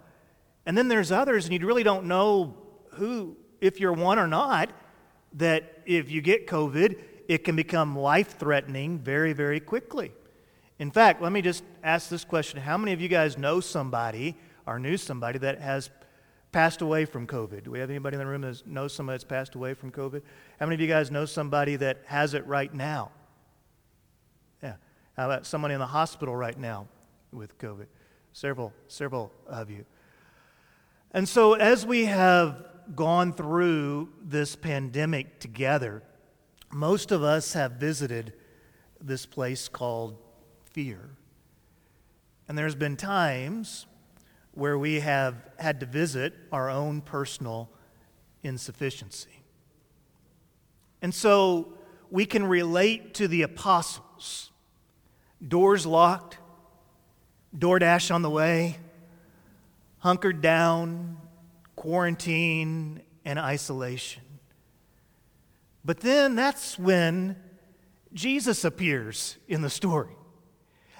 And 0.66 0.76
then 0.76 0.88
there's 0.88 1.12
others, 1.12 1.46
and 1.46 1.54
you 1.54 1.66
really 1.66 1.82
don't 1.82 2.06
know 2.06 2.56
who, 2.92 3.36
if 3.60 3.80
you're 3.80 3.92
one 3.92 4.18
or 4.18 4.26
not, 4.26 4.70
that 5.34 5.82
if 5.86 6.10
you 6.10 6.20
get 6.20 6.46
COVID, 6.46 6.98
it 7.28 7.44
can 7.44 7.56
become 7.56 7.96
life 7.96 8.38
threatening 8.38 8.98
very, 8.98 9.32
very 9.32 9.60
quickly. 9.60 10.12
In 10.78 10.90
fact, 10.90 11.22
let 11.22 11.32
me 11.32 11.42
just 11.42 11.64
ask 11.82 12.08
this 12.08 12.24
question 12.24 12.60
How 12.60 12.76
many 12.76 12.92
of 12.92 13.00
you 13.00 13.08
guys 13.08 13.38
know 13.38 13.60
somebody 13.60 14.36
or 14.66 14.78
knew 14.78 14.96
somebody 14.96 15.38
that 15.38 15.60
has 15.60 15.90
passed 16.52 16.82
away 16.82 17.04
from 17.04 17.26
COVID? 17.26 17.64
Do 17.64 17.70
we 17.70 17.78
have 17.78 17.90
anybody 17.90 18.14
in 18.14 18.18
the 18.18 18.26
room 18.26 18.42
that 18.42 18.66
knows 18.66 18.92
somebody 18.92 19.14
that's 19.14 19.24
passed 19.24 19.54
away 19.54 19.74
from 19.74 19.90
COVID? 19.90 20.22
How 20.58 20.66
many 20.66 20.74
of 20.74 20.80
you 20.80 20.88
guys 20.88 21.10
know 21.10 21.24
somebody 21.24 21.76
that 21.76 22.02
has 22.06 22.34
it 22.34 22.46
right 22.46 22.72
now? 22.72 23.10
Yeah. 24.62 24.74
How 25.16 25.26
about 25.26 25.46
somebody 25.46 25.74
in 25.74 25.80
the 25.80 25.86
hospital 25.86 26.34
right 26.34 26.58
now 26.58 26.88
with 27.32 27.56
COVID? 27.58 27.86
Several, 28.36 28.74
several 28.86 29.32
of 29.46 29.70
you. 29.70 29.86
And 31.10 31.26
so, 31.26 31.54
as 31.54 31.86
we 31.86 32.04
have 32.04 32.66
gone 32.94 33.32
through 33.32 34.10
this 34.22 34.56
pandemic 34.56 35.40
together, 35.40 36.02
most 36.70 37.12
of 37.12 37.22
us 37.22 37.54
have 37.54 37.72
visited 37.72 38.34
this 39.00 39.24
place 39.24 39.68
called 39.68 40.18
fear. 40.70 41.16
And 42.46 42.58
there's 42.58 42.74
been 42.74 42.98
times 42.98 43.86
where 44.52 44.76
we 44.76 45.00
have 45.00 45.36
had 45.58 45.80
to 45.80 45.86
visit 45.86 46.34
our 46.52 46.68
own 46.68 47.00
personal 47.00 47.70
insufficiency. 48.42 49.44
And 51.00 51.14
so 51.14 51.72
we 52.10 52.26
can 52.26 52.44
relate 52.44 53.14
to 53.14 53.28
the 53.28 53.40
apostles. 53.40 54.50
Doors 55.48 55.86
locked, 55.86 56.36
DoorDash 57.56 58.14
on 58.14 58.22
the 58.22 58.30
way, 58.30 58.78
hunkered 59.98 60.40
down, 60.40 61.18
quarantine, 61.74 63.02
and 63.24 63.38
isolation. 63.38 64.22
But 65.84 66.00
then 66.00 66.34
that's 66.34 66.78
when 66.78 67.36
Jesus 68.12 68.64
appears 68.64 69.36
in 69.46 69.62
the 69.62 69.70
story. 69.70 70.16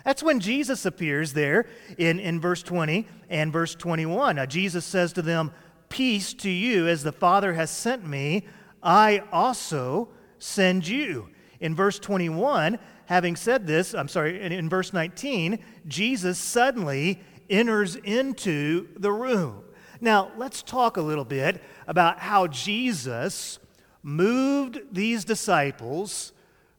That's 0.04 0.22
when 0.22 0.38
Jesus 0.38 0.86
appears 0.86 1.32
there 1.32 1.66
in, 1.98 2.20
in 2.20 2.40
verse 2.40 2.62
20 2.62 3.08
and 3.28 3.52
verse 3.52 3.74
21. 3.74 4.36
Now, 4.36 4.46
Jesus 4.46 4.84
says 4.84 5.12
to 5.14 5.22
them, 5.22 5.52
Peace 5.88 6.34
to 6.34 6.50
you, 6.50 6.86
as 6.86 7.02
the 7.02 7.12
Father 7.12 7.54
has 7.54 7.70
sent 7.70 8.06
me, 8.06 8.46
I 8.82 9.22
also 9.32 10.08
send 10.38 10.86
you. 10.86 11.30
In 11.58 11.74
verse 11.74 11.98
21, 11.98 12.78
having 13.06 13.36
said 13.36 13.66
this, 13.66 13.94
I'm 13.94 14.08
sorry, 14.08 14.40
in, 14.40 14.52
in 14.52 14.68
verse 14.68 14.92
19, 14.92 15.58
Jesus 15.86 16.38
suddenly 16.38 17.20
enters 17.48 17.96
into 17.96 18.88
the 18.96 19.12
room. 19.12 19.62
Now, 20.00 20.30
let's 20.36 20.62
talk 20.62 20.96
a 20.96 21.02
little 21.02 21.24
bit 21.24 21.62
about 21.86 22.18
how 22.18 22.46
Jesus 22.48 23.58
moved 24.02 24.78
these 24.92 25.24
disciples 25.24 26.32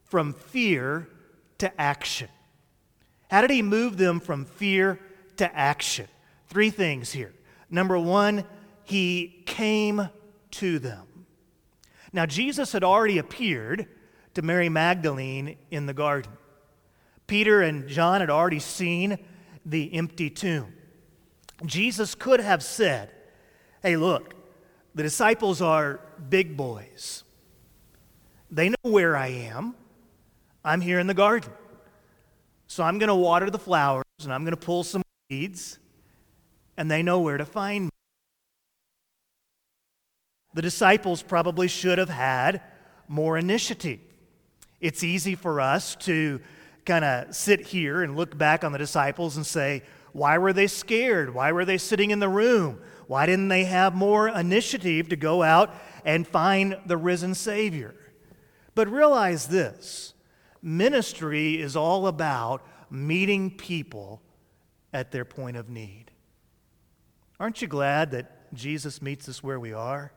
from 0.04 0.32
fear 0.32 1.08
to 1.58 1.80
action. 1.80 2.28
How 3.30 3.40
did 3.40 3.50
he 3.50 3.62
move 3.62 3.96
them 3.96 4.20
from 4.20 4.44
fear 4.44 5.00
to 5.36 5.54
action? 5.54 6.08
Three 6.46 6.70
things 6.70 7.12
here. 7.12 7.34
Number 7.68 7.98
one, 7.98 8.44
he 8.84 9.42
came 9.44 10.08
to 10.52 10.78
them. 10.78 11.26
Now, 12.12 12.24
Jesus 12.24 12.72
had 12.72 12.84
already 12.84 13.18
appeared 13.18 13.86
to 14.38 14.42
Mary 14.42 14.68
Magdalene 14.68 15.56
in 15.72 15.86
the 15.86 15.92
garden. 15.92 16.30
Peter 17.26 17.60
and 17.60 17.88
John 17.88 18.20
had 18.20 18.30
already 18.30 18.60
seen 18.60 19.18
the 19.66 19.92
empty 19.92 20.30
tomb. 20.30 20.72
Jesus 21.66 22.14
could 22.14 22.38
have 22.38 22.62
said, 22.62 23.10
Hey, 23.82 23.96
look, 23.96 24.34
the 24.94 25.02
disciples 25.02 25.60
are 25.60 25.98
big 26.28 26.56
boys. 26.56 27.24
They 28.48 28.68
know 28.68 28.76
where 28.82 29.16
I 29.16 29.26
am. 29.26 29.74
I'm 30.64 30.82
here 30.82 31.00
in 31.00 31.08
the 31.08 31.14
garden. 31.14 31.52
So 32.68 32.84
I'm 32.84 33.00
going 33.00 33.08
to 33.08 33.16
water 33.16 33.50
the 33.50 33.58
flowers 33.58 34.04
and 34.22 34.32
I'm 34.32 34.44
going 34.44 34.54
to 34.54 34.56
pull 34.56 34.84
some 34.84 35.02
weeds, 35.28 35.80
and 36.76 36.88
they 36.88 37.02
know 37.02 37.18
where 37.18 37.38
to 37.38 37.44
find 37.44 37.86
me. 37.86 37.90
The 40.54 40.62
disciples 40.62 41.22
probably 41.22 41.66
should 41.66 41.98
have 41.98 42.08
had 42.08 42.62
more 43.08 43.36
initiative. 43.36 43.98
It's 44.80 45.02
easy 45.02 45.34
for 45.34 45.60
us 45.60 45.96
to 45.96 46.40
kind 46.84 47.04
of 47.04 47.34
sit 47.34 47.66
here 47.66 48.02
and 48.02 48.16
look 48.16 48.38
back 48.38 48.64
on 48.64 48.72
the 48.72 48.78
disciples 48.78 49.36
and 49.36 49.46
say, 49.46 49.82
why 50.12 50.38
were 50.38 50.52
they 50.52 50.66
scared? 50.66 51.34
Why 51.34 51.52
were 51.52 51.64
they 51.64 51.78
sitting 51.78 52.10
in 52.10 52.18
the 52.18 52.28
room? 52.28 52.80
Why 53.06 53.26
didn't 53.26 53.48
they 53.48 53.64
have 53.64 53.94
more 53.94 54.28
initiative 54.28 55.08
to 55.08 55.16
go 55.16 55.42
out 55.42 55.74
and 56.04 56.26
find 56.26 56.78
the 56.86 56.96
risen 56.96 57.34
Savior? 57.34 57.94
But 58.74 58.88
realize 58.88 59.48
this 59.48 60.14
ministry 60.62 61.60
is 61.60 61.76
all 61.76 62.06
about 62.06 62.64
meeting 62.90 63.50
people 63.50 64.22
at 64.92 65.10
their 65.10 65.24
point 65.24 65.56
of 65.56 65.68
need. 65.68 66.06
Aren't 67.40 67.62
you 67.62 67.68
glad 67.68 68.10
that 68.12 68.52
Jesus 68.54 69.02
meets 69.02 69.28
us 69.28 69.42
where 69.42 69.60
we 69.60 69.72
are 69.72 70.12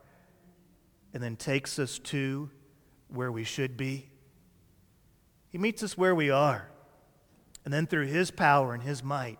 and 1.14 1.22
then 1.22 1.36
takes 1.36 1.80
us 1.80 2.00
to 2.00 2.50
where 3.10 3.32
we 3.32 3.44
should 3.44 3.78
be? 3.78 4.11
He 5.52 5.58
meets 5.58 5.84
us 5.84 5.98
where 5.98 6.16
we 6.16 6.32
are 6.32 6.70
and 7.64 7.74
then 7.74 7.86
through 7.86 8.08
His 8.08 8.32
power 8.32 8.74
and 8.74 8.82
His 8.82 9.04
might 9.04 9.40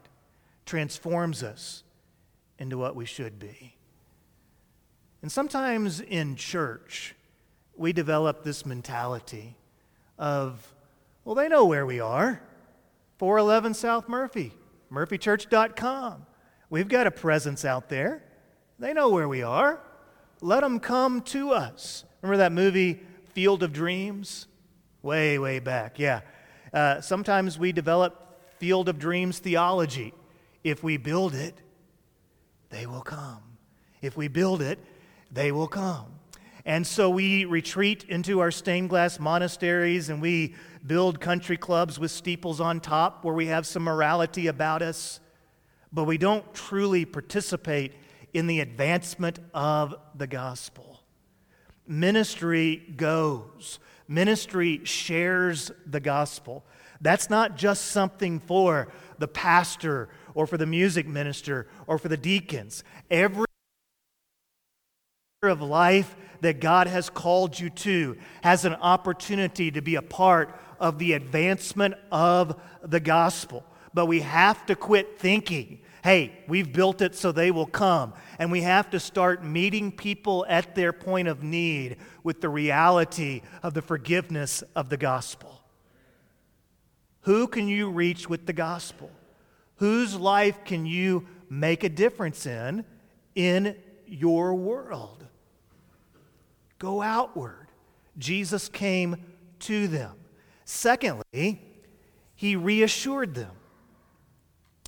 transforms 0.66 1.42
us 1.42 1.84
into 2.60 2.78
what 2.78 2.96
we 2.96 3.06
should 3.06 3.40
be. 3.40 3.76
And 5.22 5.32
sometimes 5.32 6.00
in 6.00 6.36
church, 6.36 7.16
we 7.76 7.94
develop 7.94 8.44
this 8.44 8.66
mentality 8.66 9.56
of, 10.20 10.74
well, 11.26 11.36
they 11.36 11.48
know 11.48 11.66
where 11.66 11.86
we 11.86 12.00
are. 12.00 12.42
411 13.18 13.74
South 13.74 14.10
Murphy, 14.10 14.52
murphychurch.com. 14.92 16.26
We've 16.70 16.88
got 16.88 17.08
a 17.08 17.12
presence 17.12 17.66
out 17.66 17.90
there. 17.90 18.24
They 18.80 18.94
know 18.94 19.10
where 19.10 19.28
we 19.28 19.44
are. 19.44 19.80
Let 20.42 20.62
them 20.62 20.80
come 20.80 21.22
to 21.22 21.52
us. 21.52 22.04
Remember 22.22 22.38
that 22.38 22.52
movie, 22.52 23.02
Field 23.34 23.64
of 23.64 23.74
Dreams? 23.74 24.48
Way, 25.02 25.40
way 25.40 25.60
back, 25.60 25.98
yeah. 25.98 26.22
Uh, 26.74 27.02
sometimes 27.02 27.58
we 27.58 27.72
develop 27.72 28.40
Field 28.60 28.88
of 28.88 29.00
Dreams 29.00 29.40
theology. 29.40 30.14
If 30.64 30.84
we 30.84 30.98
build 30.98 31.34
it, 31.34 31.56
they 32.70 32.86
will 32.86 33.02
come. 33.02 33.42
If 34.02 34.16
we 34.16 34.28
build 34.28 34.62
it, 34.62 34.80
they 35.32 35.52
will 35.52 35.68
come. 35.68 36.06
And 36.66 36.86
so 36.86 37.10
we 37.10 37.46
retreat 37.46 38.06
into 38.08 38.40
our 38.40 38.52
stained 38.52 38.90
glass 38.90 39.20
monasteries 39.20 40.10
and 40.10 40.22
we 40.22 40.54
build 40.86 41.20
country 41.20 41.58
clubs 41.58 41.98
with 42.00 42.12
steeples 42.12 42.62
on 42.62 42.80
top 42.80 43.26
where 43.26 43.34
we 43.34 43.48
have 43.48 43.66
some 43.66 43.84
morality 43.84 44.48
about 44.48 44.82
us, 44.82 45.20
but 45.92 46.04
we 46.04 46.18
don't 46.18 46.54
truly 46.54 47.06
participate 47.06 47.94
in 48.34 48.48
the 48.48 48.60
advancement 48.60 49.40
of 49.54 49.96
the 50.16 50.28
gospel. 50.28 51.04
Ministry 51.88 52.78
goes, 52.96 53.80
ministry 54.12 54.82
shares 54.84 55.72
the 55.86 56.00
gospel. 56.00 56.66
That's 57.00 57.30
not 57.30 57.58
just 57.58 57.88
something 57.88 58.40
for 58.40 58.92
the 59.18 59.28
pastor 59.28 60.10
or 60.34 60.46
for 60.46 60.58
the 60.58 60.66
music 60.66 61.08
minister 61.08 61.68
or 61.88 61.98
for 61.98 62.10
the 62.10 62.18
deacons. 62.18 62.84
Every 63.10 63.46
of 65.44 65.62
life 65.62 66.16
that 66.42 66.60
God 66.60 66.86
has 66.86 67.10
called 67.10 67.60
you 67.60 67.72
to 67.72 68.16
has 68.44 68.64
an 68.64 68.76
opportunity 68.76 69.72
to 69.72 69.82
be 69.82 69.96
a 69.96 70.02
part 70.04 70.56
of 70.80 71.00
the 71.00 71.14
advancement 71.14 71.96
of 72.12 72.62
the 72.84 73.00
gospel. 73.00 73.66
But 73.92 74.06
we 74.06 74.22
have 74.22 74.64
to 74.68 74.76
quit 74.76 75.18
thinking, 75.20 75.80
hey, 76.04 76.32
we've 76.48 76.72
built 76.72 77.02
it 77.02 77.16
so 77.16 77.32
they 77.32 77.52
will 77.52 77.66
come. 77.66 78.14
And 78.40 78.52
we 78.52 78.62
have 78.62 78.90
to 78.92 79.00
start 79.00 79.44
meeting 79.44 79.92
people 79.92 80.46
at 80.50 80.76
their 80.76 80.94
point 80.94 81.28
of 81.28 81.44
need 81.44 81.98
with 82.24 82.42
the 82.42 82.50
reality 82.50 83.42
of 83.64 83.74
the 83.74 83.82
forgiveness 83.82 84.64
of 84.76 84.90
the 84.90 84.98
gospel. 84.98 85.62
Who 87.22 87.48
can 87.48 87.68
you 87.68 87.90
reach 87.90 88.28
with 88.30 88.46
the 88.46 88.54
gospel? 88.54 89.12
Whose 89.76 90.16
life 90.16 90.64
can 90.66 90.86
you 90.86 91.28
make 91.50 91.84
a 91.84 91.90
difference 91.90 92.46
in 92.46 92.86
in 93.36 93.76
your 94.06 94.54
world? 94.56 95.26
Go 96.80 97.02
outward. 97.02 97.68
Jesus 98.18 98.68
came 98.70 99.18
to 99.60 99.88
them. 99.88 100.14
Secondly, 100.66 101.62
he 102.36 102.56
reassured 102.56 103.36
them, 103.36 103.52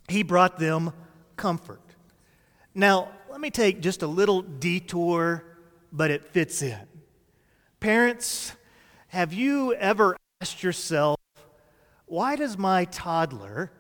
he 0.08 0.24
brought 0.24 0.58
them 0.58 0.94
comfort. 1.36 1.82
Now, 2.76 3.10
let 3.30 3.40
me 3.40 3.50
take 3.50 3.82
just 3.82 4.02
a 4.02 4.08
little 4.08 4.42
detour, 4.42 5.44
but 5.92 6.12
it 6.12 6.26
fits 6.26 6.62
in. 6.62 6.88
Parents, 7.80 8.54
have 9.08 9.34
you 9.34 9.74
ever 9.74 10.18
asked 10.42 10.64
yourself, 10.64 11.20
why 12.06 12.36
does 12.36 12.58
my 12.58 12.86
toddler 12.86 13.72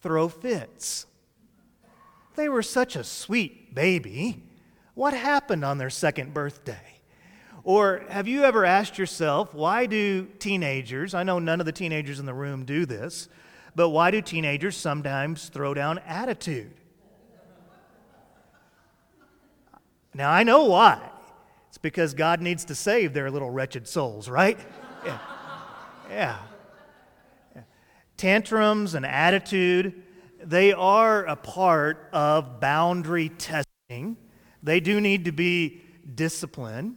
throw 0.00 0.28
fits? 0.28 1.06
They 2.36 2.48
were 2.48 2.62
such 2.62 2.96
a 2.96 3.04
sweet 3.04 3.74
baby. 3.74 4.42
What 4.94 5.14
happened 5.14 5.64
on 5.64 5.78
their 5.78 5.90
second 5.90 6.32
birthday? 6.32 7.00
Or 7.64 8.04
have 8.08 8.26
you 8.26 8.44
ever 8.44 8.64
asked 8.64 8.98
yourself, 8.98 9.52
why 9.54 9.86
do 9.86 10.26
teenagers, 10.38 11.14
I 11.14 11.22
know 11.22 11.38
none 11.38 11.60
of 11.60 11.66
the 11.66 11.72
teenagers 11.72 12.18
in 12.18 12.26
the 12.26 12.34
room 12.34 12.64
do 12.64 12.86
this, 12.86 13.28
but 13.74 13.90
why 13.90 14.10
do 14.10 14.20
teenagers 14.20 14.76
sometimes 14.76 15.48
throw 15.48 15.74
down 15.74 15.98
attitude? 16.06 16.72
Now, 20.12 20.30
I 20.30 20.42
know 20.42 20.64
why. 20.64 21.00
It's 21.68 21.78
because 21.78 22.14
God 22.14 22.40
needs 22.40 22.64
to 22.66 22.74
save 22.74 23.12
their 23.12 23.30
little 23.30 23.50
wretched 23.50 23.86
souls, 23.86 24.28
right? 24.28 24.58
Yeah. 25.04 25.18
Yeah. 26.10 26.38
Tantrums 28.16 28.94
and 28.94 29.06
attitude, 29.06 30.02
they 30.42 30.72
are 30.72 31.24
a 31.24 31.36
part 31.36 32.08
of 32.12 32.60
boundary 32.60 33.28
testing. 33.28 34.16
They 34.62 34.80
do 34.80 35.00
need 35.00 35.26
to 35.26 35.32
be 35.32 35.82
disciplined 36.14 36.96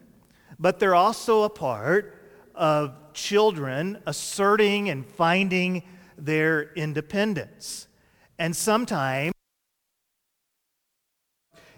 but 0.63 0.79
they're 0.79 0.95
also 0.95 1.43
a 1.43 1.49
part 1.49 2.17
of 2.55 2.95
children 3.13 4.01
asserting 4.05 4.89
and 4.89 5.05
finding 5.05 5.83
their 6.23 6.71
independence. 6.73 7.87
And 8.39 8.55
sometimes, 8.55 9.33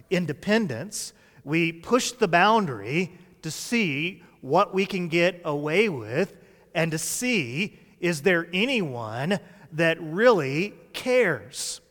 independence, 0.10 1.14
we 1.44 1.72
push 1.72 2.12
the 2.12 2.28
boundary 2.28 3.18
to 3.42 3.50
see 3.50 4.24
what 4.42 4.74
we 4.74 4.86
can 4.86 5.08
get 5.08 5.42
away 5.44 5.90
with 5.90 6.38
and 6.76 6.92
to 6.92 6.98
see 6.98 7.80
is 8.00 8.22
there 8.22 8.48
anyone 8.54 9.40
that 9.72 9.98
really 10.00 10.74
cares? 10.94 11.82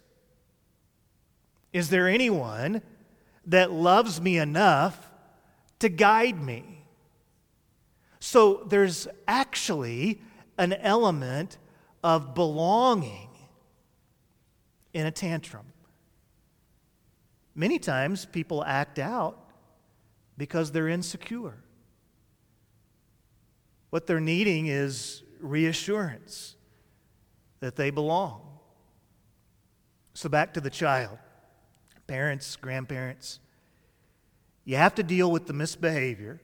Is 1.72 1.88
there 1.88 2.08
anyone 2.08 2.82
that 3.46 3.72
loves 3.72 4.20
me 4.20 4.38
enough 4.38 5.10
to 5.80 5.88
guide 5.88 6.40
me? 6.40 6.84
So 8.20 8.62
there's 8.68 9.08
actually 9.26 10.20
an 10.56 10.74
element 10.74 11.58
of 12.04 12.34
belonging 12.34 13.30
in 14.92 15.06
a 15.06 15.10
tantrum. 15.10 15.64
Many 17.54 17.78
times 17.78 18.26
people 18.26 18.62
act 18.62 18.98
out 18.98 19.38
because 20.36 20.70
they're 20.70 20.88
insecure. 20.88 21.56
What 23.88 24.06
they're 24.06 24.20
needing 24.20 24.66
is 24.66 25.22
reassurance 25.40 26.56
that 27.60 27.76
they 27.76 27.90
belong. 27.90 28.42
So, 30.12 30.28
back 30.28 30.52
to 30.54 30.60
the 30.60 30.70
child. 30.70 31.16
Parents, 32.06 32.54
grandparents, 32.56 33.40
you 34.66 34.76
have 34.76 34.94
to 34.96 35.02
deal 35.02 35.30
with 35.30 35.46
the 35.46 35.54
misbehavior. 35.54 36.42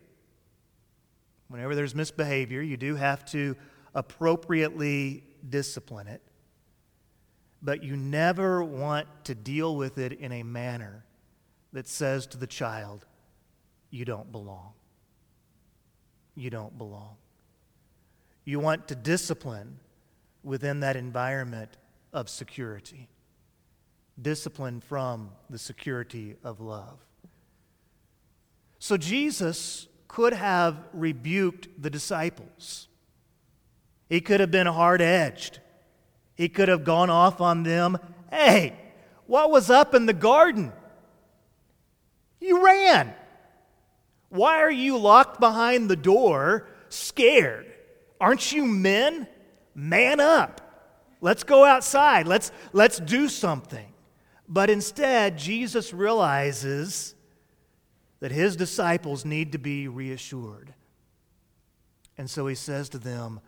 Whenever 1.49 1.75
there's 1.75 1.95
misbehavior, 1.95 2.63
you 2.63 2.79
do 2.79 2.97
have 2.97 3.27
to 3.27 3.57
appropriately 3.95 5.25
discipline 5.49 6.07
it. 6.07 6.23
But 7.63 7.83
you 7.83 7.97
never 7.97 8.65
want 8.65 9.07
to 9.25 9.35
deal 9.35 9.77
with 9.77 9.99
it 9.99 10.13
in 10.13 10.33
a 10.33 10.43
manner 10.43 11.05
that 11.73 11.87
says 11.87 12.27
to 12.29 12.37
the 12.37 12.47
child, 12.47 13.07
You 13.91 14.05
don't 14.05 14.33
belong. 14.33 14.73
You 16.35 16.51
don't 16.51 16.77
belong. 16.79 17.17
You 18.45 18.61
want 18.61 18.89
to 18.89 18.95
discipline 18.95 19.79
within 20.43 20.81
that 20.81 20.97
environment 20.97 21.77
of 22.13 22.29
security, 22.29 23.09
discipline 24.21 24.81
from 24.81 25.31
the 25.51 25.59
security 25.59 26.37
of 26.43 26.61
love. 26.61 26.99
So 28.79 28.97
Jesus 28.97 29.87
could 30.09 30.33
have 30.33 30.77
rebuked 30.93 31.69
the 31.81 31.91
disciples. 31.91 32.89
He 34.11 34.21
could 34.21 34.41
have 34.41 34.51
been 34.51 34.67
hard 34.67 35.01
edged. 35.01 35.61
He 36.35 36.49
could 36.49 36.69
have 36.69 36.85
gone 36.85 37.09
off 37.09 37.41
on 37.41 37.63
them. 37.63 37.97
Hey, 38.31 38.75
what 39.27 39.51
was 39.51 39.71
up 39.71 39.95
in 39.95 40.05
the 40.05 40.13
garden? 40.13 40.73
You 42.41 42.65
ran. 42.65 43.15
Why 44.29 44.57
are 44.57 44.71
you 44.71 44.99
locked 44.99 45.39
behind 45.39 45.89
the 45.89 45.97
door, 45.97 46.67
scared? 46.89 47.73
Aren't 48.21 48.53
you 48.53 48.67
men? 48.67 49.29
Man 49.75 50.19
up. 50.19 50.61
Let's 51.21 51.45
go 51.45 51.65
outside. 51.65 52.27
Let's, 52.27 52.51
let's 52.73 52.99
do 52.99 53.29
something. 53.29 53.93
But 54.49 54.71
instead, 54.71 55.39
Jesus 55.39 55.93
realizes 55.93 57.15
that 58.19 58.33
his 58.33 58.57
disciples 58.57 59.25
need 59.25 59.53
to 59.53 59.59
be 59.59 59.87
reassured. 59.87 60.75
And 62.19 62.29
so 62.29 62.49
he 62.49 62.57
says 62.57 62.89
to 62.91 62.99
them, 62.99 63.41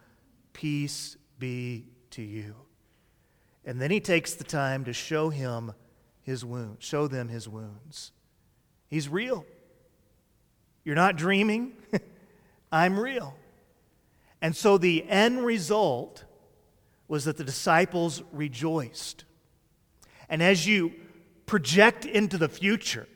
Peace 0.52 1.16
be 1.38 1.86
to 2.10 2.22
you. 2.22 2.54
And 3.64 3.80
then 3.80 3.90
he 3.90 4.00
takes 4.00 4.34
the 4.34 4.44
time 4.44 4.84
to 4.84 4.92
show 4.92 5.30
him 5.30 5.72
his 6.22 6.44
wounds, 6.44 6.84
show 6.84 7.06
them 7.06 7.28
his 7.28 7.48
wounds. 7.48 8.12
He's 8.88 9.08
real. 9.08 9.44
You're 10.84 10.96
not 10.96 11.16
dreaming. 11.16 11.72
I'm 12.72 12.98
real. 12.98 13.34
And 14.40 14.56
so 14.56 14.78
the 14.78 15.08
end 15.08 15.44
result 15.44 16.24
was 17.06 17.24
that 17.24 17.36
the 17.36 17.44
disciples 17.44 18.22
rejoiced. 18.32 19.24
And 20.28 20.42
as 20.42 20.66
you 20.66 20.92
project 21.46 22.04
into 22.04 22.38
the 22.38 22.48
future, 22.48 23.06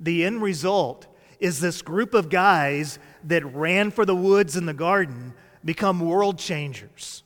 the 0.00 0.24
end 0.24 0.42
result 0.42 1.06
is 1.38 1.60
this 1.60 1.82
group 1.82 2.14
of 2.14 2.28
guys 2.28 2.98
that 3.24 3.44
ran 3.54 3.90
for 3.90 4.04
the 4.04 4.16
woods 4.16 4.56
in 4.56 4.66
the 4.66 4.74
garden 4.74 5.34
become 5.64 6.00
world 6.00 6.38
changers. 6.38 7.22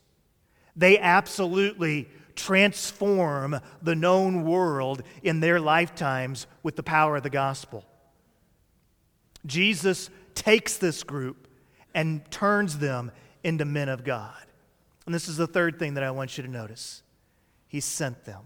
They 0.76 0.98
absolutely 0.98 2.08
transform 2.34 3.60
the 3.80 3.94
known 3.94 4.44
world 4.44 5.02
in 5.22 5.40
their 5.40 5.60
lifetimes 5.60 6.46
with 6.62 6.76
the 6.76 6.82
power 6.82 7.16
of 7.16 7.22
the 7.22 7.30
gospel. 7.30 7.84
Jesus 9.46 10.10
takes 10.34 10.76
this 10.76 11.02
group 11.02 11.48
and 11.94 12.28
turns 12.30 12.78
them 12.78 13.12
into 13.42 13.64
men 13.64 13.88
of 13.88 14.04
God. 14.04 14.34
And 15.06 15.14
this 15.14 15.28
is 15.28 15.36
the 15.36 15.46
third 15.46 15.78
thing 15.78 15.94
that 15.94 16.02
I 16.02 16.10
want 16.10 16.36
you 16.36 16.44
to 16.44 16.50
notice 16.50 17.02
He 17.68 17.80
sent 17.80 18.24
them. 18.24 18.42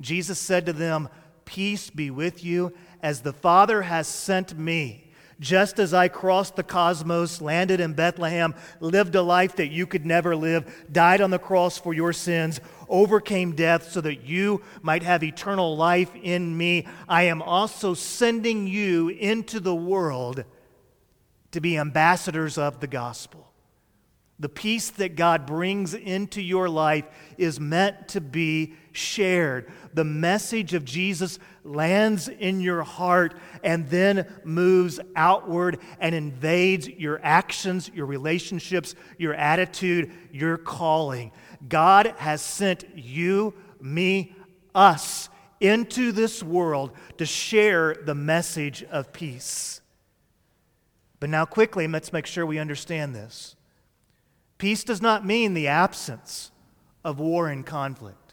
Jesus 0.00 0.38
said 0.38 0.66
to 0.66 0.72
them, 0.72 1.08
Peace 1.44 1.90
be 1.90 2.10
with 2.10 2.44
you, 2.44 2.72
as 3.02 3.20
the 3.20 3.32
Father 3.32 3.82
has 3.82 4.08
sent 4.08 4.58
me. 4.58 5.05
Just 5.38 5.78
as 5.78 5.92
I 5.92 6.08
crossed 6.08 6.56
the 6.56 6.62
cosmos, 6.62 7.42
landed 7.42 7.78
in 7.78 7.92
Bethlehem, 7.92 8.54
lived 8.80 9.14
a 9.14 9.22
life 9.22 9.56
that 9.56 9.68
you 9.68 9.86
could 9.86 10.06
never 10.06 10.34
live, 10.34 10.86
died 10.90 11.20
on 11.20 11.30
the 11.30 11.38
cross 11.38 11.76
for 11.76 11.92
your 11.92 12.14
sins, 12.14 12.58
overcame 12.88 13.52
death 13.52 13.92
so 13.92 14.00
that 14.00 14.24
you 14.24 14.62
might 14.80 15.02
have 15.02 15.22
eternal 15.22 15.76
life 15.76 16.14
in 16.14 16.56
me, 16.56 16.86
I 17.08 17.24
am 17.24 17.42
also 17.42 17.92
sending 17.92 18.66
you 18.66 19.08
into 19.10 19.60
the 19.60 19.74
world 19.74 20.44
to 21.50 21.60
be 21.60 21.76
ambassadors 21.76 22.56
of 22.56 22.80
the 22.80 22.86
gospel. 22.86 23.52
The 24.38 24.48
peace 24.48 24.90
that 24.90 25.16
God 25.16 25.46
brings 25.46 25.94
into 25.94 26.42
your 26.42 26.68
life 26.68 27.06
is 27.38 27.58
meant 27.58 28.08
to 28.08 28.20
be 28.20 28.74
shared. 28.96 29.70
The 29.94 30.04
message 30.04 30.74
of 30.74 30.84
Jesus 30.84 31.38
lands 31.64 32.28
in 32.28 32.60
your 32.60 32.82
heart 32.82 33.34
and 33.62 33.88
then 33.88 34.26
moves 34.44 35.00
outward 35.14 35.78
and 36.00 36.14
invades 36.14 36.88
your 36.88 37.20
actions, 37.22 37.90
your 37.94 38.06
relationships, 38.06 38.94
your 39.18 39.34
attitude, 39.34 40.12
your 40.32 40.56
calling. 40.56 41.32
God 41.68 42.14
has 42.18 42.42
sent 42.42 42.84
you, 42.94 43.54
me, 43.80 44.34
us 44.74 45.28
into 45.60 46.12
this 46.12 46.42
world 46.42 46.92
to 47.18 47.26
share 47.26 47.94
the 47.94 48.14
message 48.14 48.84
of 48.84 49.12
peace. 49.12 49.80
But 51.18 51.30
now, 51.30 51.46
quickly, 51.46 51.88
let's 51.88 52.12
make 52.12 52.26
sure 52.26 52.44
we 52.44 52.58
understand 52.58 53.14
this. 53.14 53.56
Peace 54.58 54.84
does 54.84 55.02
not 55.02 55.24
mean 55.24 55.54
the 55.54 55.68
absence 55.68 56.50
of 57.04 57.18
war 57.18 57.48
and 57.48 57.64
conflict. 57.64 58.25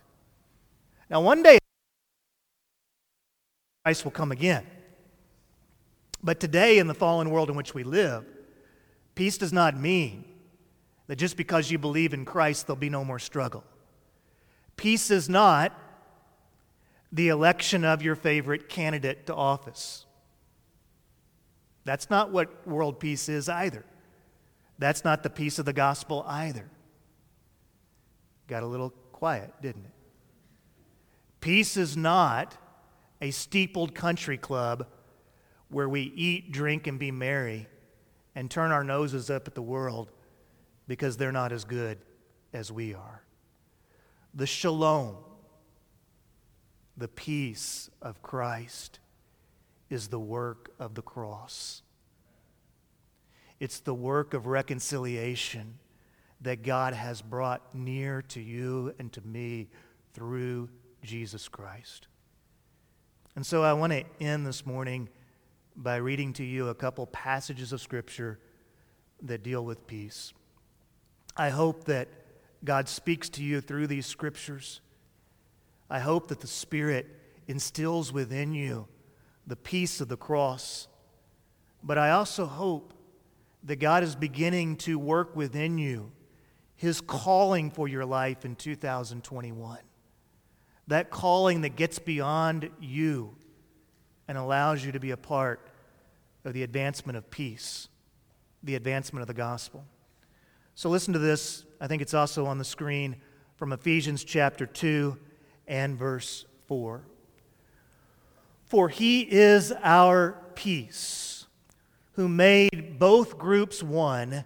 Now, 1.10 1.22
one 1.22 1.44
day, 1.44 1.58
Christ 3.84 4.04
will 4.04 4.12
come 4.12 4.32
again. 4.32 4.66
But 6.24 6.40
today, 6.40 6.80
in 6.80 6.88
the 6.88 6.94
fallen 6.94 7.30
world 7.30 7.50
in 7.50 7.56
which 7.56 7.74
we 7.74 7.84
live, 7.84 8.26
peace 9.14 9.38
does 9.38 9.52
not 9.52 9.78
mean 9.78 10.24
that 11.08 11.18
just 11.18 11.36
because 11.36 11.70
you 11.70 11.78
believe 11.78 12.14
in 12.14 12.24
Christ, 12.24 12.66
there'll 12.66 12.80
be 12.80 12.90
no 12.90 13.04
more 13.04 13.20
struggle. 13.20 13.64
Peace 14.78 15.12
is 15.12 15.28
not 15.28 15.78
the 17.12 17.28
election 17.28 17.84
of 17.84 18.02
your 18.02 18.16
favorite 18.16 18.70
candidate 18.70 19.28
to 19.28 19.36
office. 19.36 20.06
That's 21.86 22.10
not 22.10 22.32
what 22.32 22.66
world 22.66 23.00
peace 23.00 23.28
is 23.28 23.50
either. 23.50 23.86
That's 24.80 25.04
not 25.04 25.22
the 25.24 25.30
peace 25.30 25.60
of 25.60 25.66
the 25.66 25.74
gospel 25.74 26.26
either. 26.28 26.70
Got 28.48 28.64
a 28.64 28.66
little 28.66 28.90
quiet, 29.12 29.54
didn't 29.62 29.86
it? 29.86 29.93
Peace 31.44 31.76
is 31.76 31.98
not 31.98 32.56
a 33.20 33.30
steepled 33.30 33.94
country 33.94 34.38
club 34.38 34.88
where 35.68 35.90
we 35.90 36.04
eat, 36.16 36.54
drink, 36.54 36.88
and 36.88 36.98
be 36.98 37.12
merry 37.12 37.68
and 38.34 38.50
turn 38.50 38.72
our 38.72 38.86
noses 38.86 39.30
up 39.30 39.46
at 39.46 39.54
the 39.54 39.62
world 39.62 40.10
because 40.88 41.18
they're 41.18 41.34
not 41.34 41.52
as 41.52 41.66
good 41.66 41.98
as 42.54 42.72
we 42.72 42.94
are. 42.94 43.24
The 44.34 44.48
shalom, 44.48 45.18
the 46.96 47.10
peace 47.10 47.90
of 48.02 48.22
Christ, 48.22 49.00
is 49.90 50.08
the 50.08 50.22
work 50.22 50.72
of 50.80 50.96
the 50.96 51.02
cross. 51.02 51.82
It's 53.60 53.82
the 53.82 53.94
work 53.94 54.34
of 54.34 54.48
reconciliation 54.48 55.78
that 56.40 56.64
God 56.64 56.94
has 56.94 57.22
brought 57.22 57.76
near 57.76 58.22
to 58.30 58.40
you 58.40 58.94
and 58.98 59.12
to 59.12 59.20
me 59.28 59.68
through 60.14 60.70
Jesus 61.04 61.48
Christ. 61.48 62.08
And 63.36 63.46
so 63.46 63.64
I 63.64 63.74
want 63.74 63.94
to 63.94 64.04
end 64.20 64.46
this 64.46 64.66
morning 64.66 65.10
by 65.76 65.98
reading 65.98 66.34
to 66.34 66.44
you 66.44 66.70
a 66.70 66.76
couple 66.76 67.06
passages 67.08 67.74
of 67.74 67.82
Scripture 67.82 68.40
that 69.24 69.44
deal 69.44 69.66
with 69.66 69.88
peace. 69.88 70.34
I 71.36 71.50
hope 71.50 71.86
that 71.86 72.08
God 72.64 72.88
speaks 72.88 73.30
to 73.30 73.44
you 73.44 73.60
through 73.60 73.88
these 73.88 74.06
Scriptures. 74.06 74.82
I 75.90 76.00
hope 76.00 76.28
that 76.28 76.42
the 76.42 76.48
Spirit 76.48 77.08
instills 77.48 78.14
within 78.14 78.54
you 78.54 78.88
the 79.48 79.56
peace 79.56 80.00
of 80.00 80.08
the 80.08 80.18
cross. 80.18 80.88
But 81.84 81.98
I 81.98 82.12
also 82.12 82.46
hope 82.46 82.94
that 83.64 83.78
God 83.78 84.04
is 84.04 84.16
beginning 84.16 84.78
to 84.78 85.00
work 85.00 85.36
within 85.36 85.78
you, 85.78 86.12
His 86.76 87.02
calling 87.02 87.72
for 87.72 87.88
your 87.88 88.06
life 88.06 88.46
in 88.46 88.56
2021. 88.56 89.80
That 90.88 91.10
calling 91.10 91.62
that 91.62 91.76
gets 91.76 92.00
beyond 92.00 92.70
you 92.80 93.36
and 94.28 94.38
allows 94.38 94.84
you 94.84 94.92
to 94.92 95.00
be 95.00 95.12
a 95.12 95.18
part 95.18 95.68
of 96.46 96.54
the 96.54 96.64
advancement 96.64 97.18
of 97.18 97.30
peace, 97.30 97.88
the 98.64 98.76
advancement 98.76 99.22
of 99.22 99.28
the 99.28 99.34
gospel. 99.34 99.86
So 100.76 100.90
listen 100.90 101.14
to 101.14 101.20
this. 101.20 101.66
I 101.80 101.88
think 101.88 102.02
it's 102.02 102.14
also 102.14 102.46
on 102.46 102.58
the 102.58 102.66
screen 102.66 103.18
from 103.56 103.72
Ephesians 103.74 104.24
chapter 104.24 104.66
2 104.66 105.18
and 105.68 105.98
verse 105.98 106.46
4. 106.68 107.04
For 108.66 108.90
he 108.90 109.22
is 109.22 109.72
our 109.84 110.42
peace, 110.56 111.46
who 112.14 112.28
made 112.28 112.98
both 112.98 113.38
groups 113.38 113.84
one 113.84 114.46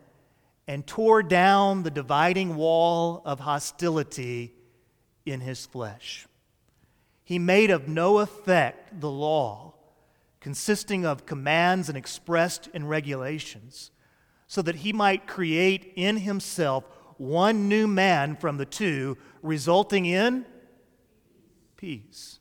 and 0.67 0.85
tore 0.85 1.23
down 1.23 1.83
the 1.83 1.91
dividing 1.91 2.55
wall 2.57 3.21
of 3.25 3.39
hostility 3.39 4.53
in 5.27 5.41
his 5.41 5.65
flesh. 5.65 6.27
He 7.23 7.39
made 7.39 7.69
of 7.69 7.87
no 7.87 8.19
effect 8.19 9.01
the 9.01 9.11
law, 9.11 9.73
consisting 10.39 11.05
of 11.05 11.25
commands 11.25 11.89
and 11.89 11.97
expressed 11.97 12.67
in 12.73 12.87
regulations, 12.87 13.91
so 14.47 14.61
that 14.61 14.75
he 14.75 14.93
might 14.93 15.27
create 15.27 15.91
in 15.95 16.17
himself 16.17 16.85
one 17.17 17.67
new 17.67 17.87
man 17.87 18.35
from 18.35 18.57
the 18.57 18.65
two, 18.65 19.17
resulting 19.41 20.05
in 20.05 20.45
peace. 21.75 22.39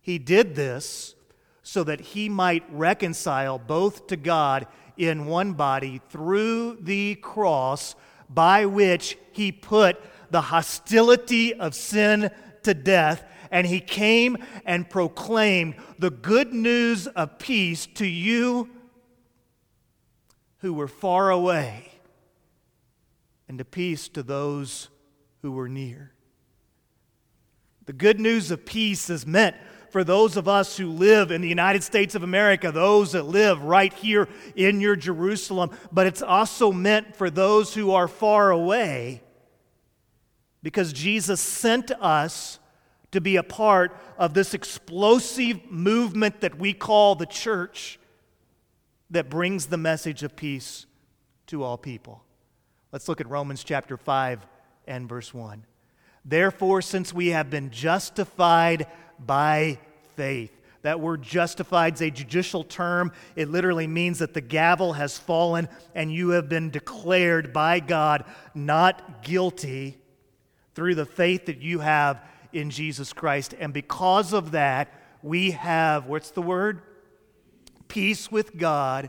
He 0.00 0.18
did 0.18 0.54
this 0.54 1.14
so 1.62 1.82
that 1.84 2.00
he 2.00 2.28
might 2.28 2.64
reconcile 2.70 3.58
both 3.58 4.06
to 4.06 4.16
God 4.16 4.66
in 4.96 5.26
one 5.26 5.54
body 5.54 6.00
through 6.10 6.78
the 6.80 7.16
cross, 7.16 7.96
by 8.28 8.66
which 8.66 9.18
he 9.32 9.50
put 9.50 10.00
the 10.30 10.40
hostility 10.40 11.54
of 11.54 11.74
sin 11.74 12.30
to 12.62 12.74
death. 12.74 13.24
And 13.50 13.66
he 13.66 13.80
came 13.80 14.38
and 14.64 14.90
proclaimed 14.90 15.76
the 15.98 16.10
good 16.10 16.52
news 16.52 17.06
of 17.06 17.38
peace 17.38 17.86
to 17.94 18.06
you 18.06 18.68
who 20.58 20.72
were 20.72 20.88
far 20.88 21.30
away, 21.30 21.92
and 23.46 23.58
to 23.58 23.64
peace 23.64 24.08
to 24.08 24.22
those 24.22 24.88
who 25.42 25.52
were 25.52 25.68
near. 25.68 26.12
The 27.84 27.92
good 27.92 28.18
news 28.18 28.50
of 28.50 28.66
peace 28.66 29.08
is 29.10 29.24
meant 29.26 29.54
for 29.90 30.02
those 30.02 30.36
of 30.36 30.48
us 30.48 30.76
who 30.76 30.90
live 30.90 31.30
in 31.30 31.40
the 31.40 31.48
United 31.48 31.84
States 31.84 32.16
of 32.16 32.24
America, 32.24 32.72
those 32.72 33.12
that 33.12 33.22
live 33.22 33.62
right 33.62 33.92
here 33.92 34.28
in 34.56 34.80
your 34.80 34.96
Jerusalem, 34.96 35.70
but 35.92 36.08
it's 36.08 36.22
also 36.22 36.72
meant 36.72 37.14
for 37.14 37.30
those 37.30 37.74
who 37.74 37.92
are 37.92 38.08
far 38.08 38.50
away 38.50 39.22
because 40.66 40.92
Jesus 40.92 41.40
sent 41.40 41.92
us 41.92 42.58
to 43.12 43.20
be 43.20 43.36
a 43.36 43.44
part 43.44 43.96
of 44.18 44.34
this 44.34 44.52
explosive 44.52 45.60
movement 45.70 46.40
that 46.40 46.58
we 46.58 46.72
call 46.72 47.14
the 47.14 47.24
church 47.24 48.00
that 49.08 49.30
brings 49.30 49.66
the 49.66 49.76
message 49.76 50.24
of 50.24 50.34
peace 50.34 50.86
to 51.46 51.62
all 51.62 51.78
people. 51.78 52.24
Let's 52.90 53.08
look 53.08 53.20
at 53.20 53.28
Romans 53.28 53.62
chapter 53.62 53.96
5 53.96 54.44
and 54.88 55.08
verse 55.08 55.32
1. 55.32 55.64
Therefore, 56.24 56.82
since 56.82 57.14
we 57.14 57.28
have 57.28 57.48
been 57.48 57.70
justified 57.70 58.88
by 59.20 59.78
faith. 60.16 60.50
That 60.82 60.98
word 60.98 61.22
justified 61.22 61.94
is 61.94 62.02
a 62.02 62.10
judicial 62.10 62.64
term. 62.64 63.12
It 63.36 63.48
literally 63.48 63.86
means 63.86 64.18
that 64.18 64.34
the 64.34 64.40
gavel 64.40 64.94
has 64.94 65.16
fallen 65.16 65.68
and 65.94 66.12
you 66.12 66.30
have 66.30 66.48
been 66.48 66.70
declared 66.70 67.52
by 67.52 67.78
God 67.78 68.24
not 68.52 69.22
guilty 69.22 69.98
through 70.76 70.94
the 70.94 71.06
faith 71.06 71.46
that 71.46 71.62
you 71.62 71.80
have 71.80 72.22
in 72.52 72.70
Jesus 72.70 73.14
Christ. 73.14 73.54
And 73.58 73.72
because 73.72 74.34
of 74.34 74.50
that, 74.52 74.92
we 75.22 75.52
have, 75.52 76.06
what's 76.06 76.30
the 76.30 76.42
word? 76.42 76.82
Peace 77.88 78.30
with 78.30 78.56
God 78.56 79.08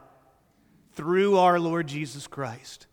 through 0.94 1.38
our 1.38 1.60
Lord 1.60 1.88
Jesus 1.88 2.26
Christ. 2.26 2.88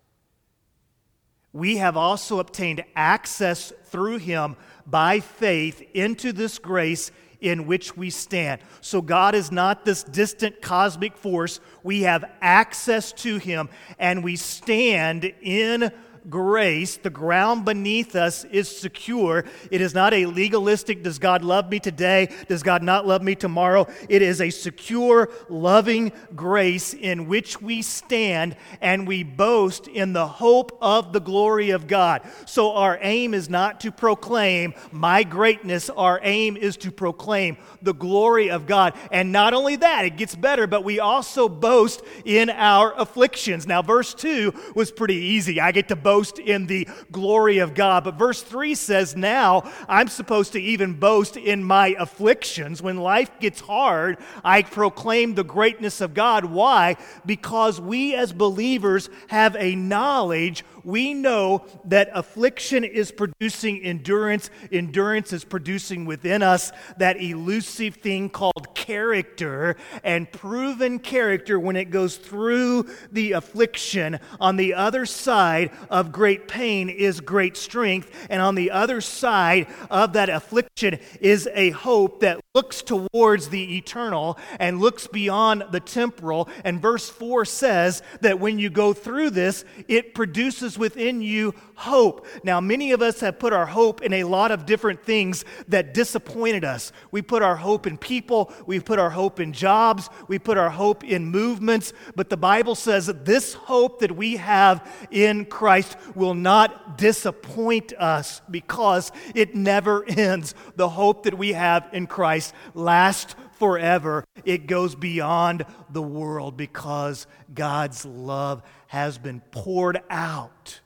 We 1.52 1.76
have 1.76 1.96
also 1.96 2.40
obtained 2.40 2.84
access 2.96 3.72
through 3.84 4.18
him 4.18 4.56
by 4.84 5.20
faith 5.20 5.80
into 5.94 6.32
this 6.32 6.58
grace 6.58 7.12
in 7.40 7.66
which 7.66 7.96
we 7.96 8.08
stand. 8.10 8.60
So 8.80 9.02
God 9.02 9.34
is 9.34 9.52
not 9.52 9.84
this 9.84 10.02
distant 10.02 10.62
cosmic 10.62 11.16
force. 11.16 11.60
We 11.82 12.02
have 12.02 12.24
access 12.40 13.12
to 13.12 13.36
Him 13.36 13.68
and 13.98 14.24
we 14.24 14.36
stand 14.36 15.30
in 15.42 15.92
grace, 16.28 16.96
the 16.96 17.10
ground 17.10 17.64
beneath 17.64 18.16
us 18.16 18.44
is 18.44 18.74
secure. 18.74 19.44
It 19.70 19.80
is 19.80 19.94
not 19.94 20.14
a 20.14 20.26
legalistic, 20.26 21.02
does 21.02 21.18
God 21.18 21.44
love 21.44 21.70
me 21.70 21.78
today? 21.78 22.28
Does 22.48 22.62
God 22.62 22.82
not 22.82 23.06
love 23.06 23.22
me 23.22 23.34
tomorrow? 23.34 23.86
It 24.08 24.22
is 24.22 24.40
a 24.40 24.50
secure, 24.50 25.30
loving 25.48 26.12
grace 26.34 26.94
in 26.94 27.28
which 27.28 27.60
we 27.60 27.82
stand 27.82 28.56
and 28.80 29.06
we 29.06 29.22
boast 29.22 29.86
in 29.86 30.12
the 30.12 30.26
hope 30.26 30.78
of 30.80 31.12
the 31.12 31.20
glory 31.20 31.70
of 31.70 31.86
God. 31.86 32.22
So 32.46 32.72
our 32.72 32.98
aim 33.02 33.34
is 33.34 33.50
not 33.50 33.80
to 33.80 33.92
proclaim 33.92 34.74
my 34.92 35.22
greatness, 35.22 35.90
our 35.90 36.20
aim 36.22 36.56
is 36.56 36.76
to 36.78 36.90
proclaim 36.90 37.58
the 37.82 37.94
glory 37.94 38.50
of 38.50 38.66
God. 38.66 38.94
And 39.10 39.32
not 39.32 39.54
only 39.54 39.76
that, 39.76 40.04
it 40.04 40.16
gets 40.16 40.34
better, 40.34 40.66
but 40.66 40.84
we 40.84 41.00
also 41.00 41.48
boast 41.48 42.02
in 42.24 42.50
our 42.50 42.94
afflictions. 42.98 43.66
Now, 43.66 43.82
verse 43.82 44.14
2 44.14 44.72
was 44.74 44.90
pretty 44.90 45.16
easy. 45.16 45.60
I 45.60 45.72
get 45.72 45.88
to 45.88 45.96
boast 45.96 46.13
boast 46.14 46.38
in 46.38 46.66
the 46.66 46.86
glory 47.10 47.58
of 47.58 47.74
God. 47.74 48.04
But 48.04 48.14
verse 48.14 48.40
3 48.40 48.76
says, 48.76 49.16
Now 49.16 49.68
I'm 49.88 50.06
supposed 50.06 50.52
to 50.52 50.62
even 50.62 50.94
boast 50.94 51.36
in 51.36 51.64
my 51.64 51.96
afflictions. 51.98 52.80
When 52.80 52.98
life 52.98 53.40
gets 53.40 53.60
hard, 53.60 54.18
I 54.44 54.62
proclaim 54.62 55.34
the 55.34 55.42
greatness 55.42 56.00
of 56.00 56.14
God. 56.14 56.44
Why? 56.44 56.96
Because 57.26 57.80
we 57.80 58.14
as 58.14 58.32
believers 58.32 59.10
have 59.26 59.56
a 59.58 59.74
knowledge 59.74 60.64
we 60.84 61.14
know 61.14 61.64
that 61.86 62.10
affliction 62.12 62.84
is 62.84 63.10
producing 63.10 63.82
endurance. 63.82 64.50
Endurance 64.70 65.32
is 65.32 65.44
producing 65.44 66.04
within 66.04 66.42
us 66.42 66.72
that 66.98 67.20
elusive 67.20 67.96
thing 67.96 68.28
called 68.28 68.74
character. 68.74 69.76
And 70.02 70.30
proven 70.30 70.98
character, 70.98 71.58
when 71.58 71.76
it 71.76 71.90
goes 71.90 72.16
through 72.16 72.88
the 73.10 73.32
affliction, 73.32 74.20
on 74.38 74.56
the 74.56 74.74
other 74.74 75.06
side 75.06 75.70
of 75.90 76.12
great 76.12 76.48
pain 76.48 76.88
is 76.88 77.20
great 77.20 77.56
strength. 77.56 78.10
And 78.28 78.42
on 78.42 78.54
the 78.54 78.70
other 78.70 79.00
side 79.00 79.68
of 79.90 80.12
that 80.12 80.28
affliction 80.28 80.98
is 81.20 81.48
a 81.54 81.70
hope 81.70 82.20
that 82.20 82.40
looks 82.54 82.82
towards 82.82 83.48
the 83.48 83.76
eternal 83.76 84.38
and 84.60 84.80
looks 84.80 85.06
beyond 85.06 85.64
the 85.70 85.80
temporal. 85.80 86.48
And 86.64 86.80
verse 86.80 87.08
4 87.08 87.44
says 87.44 88.02
that 88.20 88.38
when 88.38 88.58
you 88.58 88.70
go 88.70 88.92
through 88.92 89.30
this, 89.30 89.64
it 89.88 90.14
produces 90.14 90.73
within 90.78 91.20
you 91.20 91.54
hope. 91.74 92.26
Now, 92.42 92.60
many 92.60 92.92
of 92.92 93.02
us 93.02 93.20
have 93.20 93.38
put 93.38 93.52
our 93.52 93.66
hope 93.66 94.02
in 94.02 94.12
a 94.12 94.24
lot 94.24 94.50
of 94.50 94.66
different 94.66 95.04
things 95.04 95.44
that 95.68 95.94
disappointed 95.94 96.64
us. 96.64 96.92
We 97.10 97.22
put 97.22 97.42
our 97.42 97.56
hope 97.56 97.86
in 97.86 97.98
people, 97.98 98.52
we 98.66 98.80
put 98.80 98.98
our 98.98 99.10
hope 99.10 99.40
in 99.40 99.52
jobs, 99.52 100.08
we 100.28 100.38
put 100.38 100.56
our 100.56 100.70
hope 100.70 101.04
in 101.04 101.26
movements. 101.26 101.92
But 102.14 102.30
the 102.30 102.36
Bible 102.36 102.74
says 102.74 103.06
that 103.06 103.24
this 103.24 103.54
hope 103.54 104.00
that 104.00 104.16
we 104.16 104.36
have 104.36 104.90
in 105.10 105.46
Christ 105.46 105.96
will 106.14 106.34
not 106.34 106.98
disappoint 106.98 107.92
us 107.94 108.42
because 108.50 109.12
it 109.34 109.54
never 109.54 110.04
ends. 110.08 110.54
The 110.76 110.88
hope 110.88 111.24
that 111.24 111.36
we 111.36 111.52
have 111.52 111.88
in 111.92 112.06
Christ 112.06 112.54
lasts 112.74 113.34
forever. 113.58 114.24
It 114.44 114.66
goes 114.66 114.94
beyond 114.94 115.64
the 115.90 116.02
world 116.02 116.56
because 116.56 117.26
God's 117.52 118.04
love 118.04 118.62
has 118.94 119.18
been 119.18 119.40
poured 119.50 120.00
out, 120.08 120.78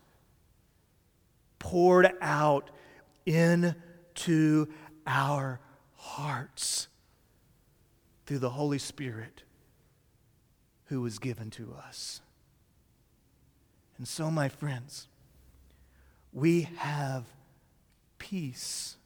poured 1.59 2.11
out 2.23 2.71
into 3.27 4.67
our 5.07 5.61
hearts 5.95 6.89
through 8.25 8.39
the 8.39 8.49
Holy 8.49 8.79
Spirit 8.79 9.43
who 10.87 11.03
was 11.03 11.19
given 11.19 11.51
to 11.51 11.75
us. 11.87 12.23
And 13.99 14.09
so, 14.09 14.31
my 14.31 14.49
friends, 14.49 15.07
we 16.33 16.63
have 16.79 17.25
peace 18.19 18.97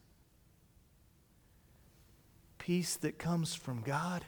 peace 2.57 2.95
that 2.95 3.19
comes 3.19 3.53
from 3.53 3.81
God 3.81 4.23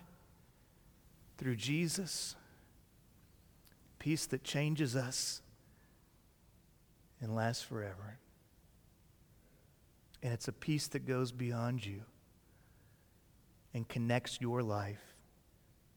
through 1.38 1.55
Jesus, 1.55 2.36
peace 4.06 4.28
that 4.28 4.43
changes 4.43 4.95
us 4.95 5.41
and 7.20 7.36
lasts 7.36 7.64
forever. 7.64 8.20
And 10.22 10.32
it's 10.32 10.47
a 10.47 10.51
peace 10.51 10.86
that 10.89 11.08
goes 11.08 11.32
beyond 11.32 11.84
you 11.84 12.03
and 13.74 13.88
connects 13.88 14.39
your 14.39 14.62
life 14.62 15.16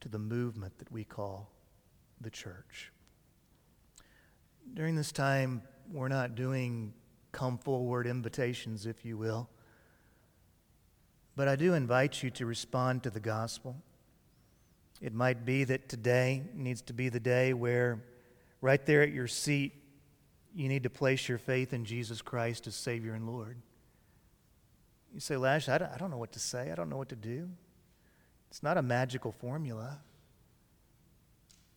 to 0.01 0.09
the 0.09 0.19
movement 0.19 0.79
that 0.79 0.91
we 0.91 1.05
call 1.05 1.51
the 2.19 2.31
church. 2.31 2.93
during 4.73 4.97
this 4.97 5.13
time, 5.13 5.61
we're 5.93 6.09
not 6.09 6.35
doing 6.35 6.95
come 7.33 7.59
forward 7.59 8.07
invitations, 8.07 8.87
if 8.87 9.05
you 9.05 9.19
will. 9.19 9.51
But 11.37 11.47
I 11.47 11.57
do 11.57 11.75
invite 11.75 12.23
you 12.23 12.31
to 12.31 12.47
respond 12.47 13.03
to 13.03 13.11
the 13.11 13.21
gospel. 13.21 13.83
It 15.01 15.15
might 15.15 15.45
be 15.45 15.65
that 15.65 15.89
today 15.89 16.43
needs 16.55 16.83
to 16.83 16.93
be 16.93 17.09
the 17.09 17.21
day 17.21 17.53
where, 17.53 18.03
right 18.61 18.85
there 18.85 19.03
at 19.03 19.13
your 19.13 19.29
seat, 19.29 19.73
you 20.55 20.69
need 20.69 20.83
to 20.83 20.91
place 20.91 21.29
your 21.29 21.39
faith 21.39 21.73
in 21.73 21.85
Jesus 21.85 22.21
Christ 22.21 22.67
as 22.67 22.75
Savior 22.75 23.15
and 23.15 23.29
Lord. 23.29 23.59
You 25.15 25.21
say, 25.21 25.37
Lash, 25.37 25.69
I 25.69 25.79
don't, 25.79 26.11
know 26.11 26.17
what 26.17 26.33
to 26.33 26.41
say. 26.41 26.71
I 26.71 26.75
don't 26.75 26.89
know 26.89 26.97
what 26.97 27.11
to 27.11 27.17
do. 27.17 27.49
It's 28.51 28.63
not 28.63 28.77
a 28.77 28.83
magical 28.83 29.33
formula. 29.33 30.01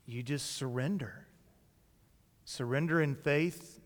You 0.06 0.24
just 0.24 0.56
surrender. 0.56 1.28
Surrender 2.46 3.02
in 3.02 3.16
faith, 3.16 3.80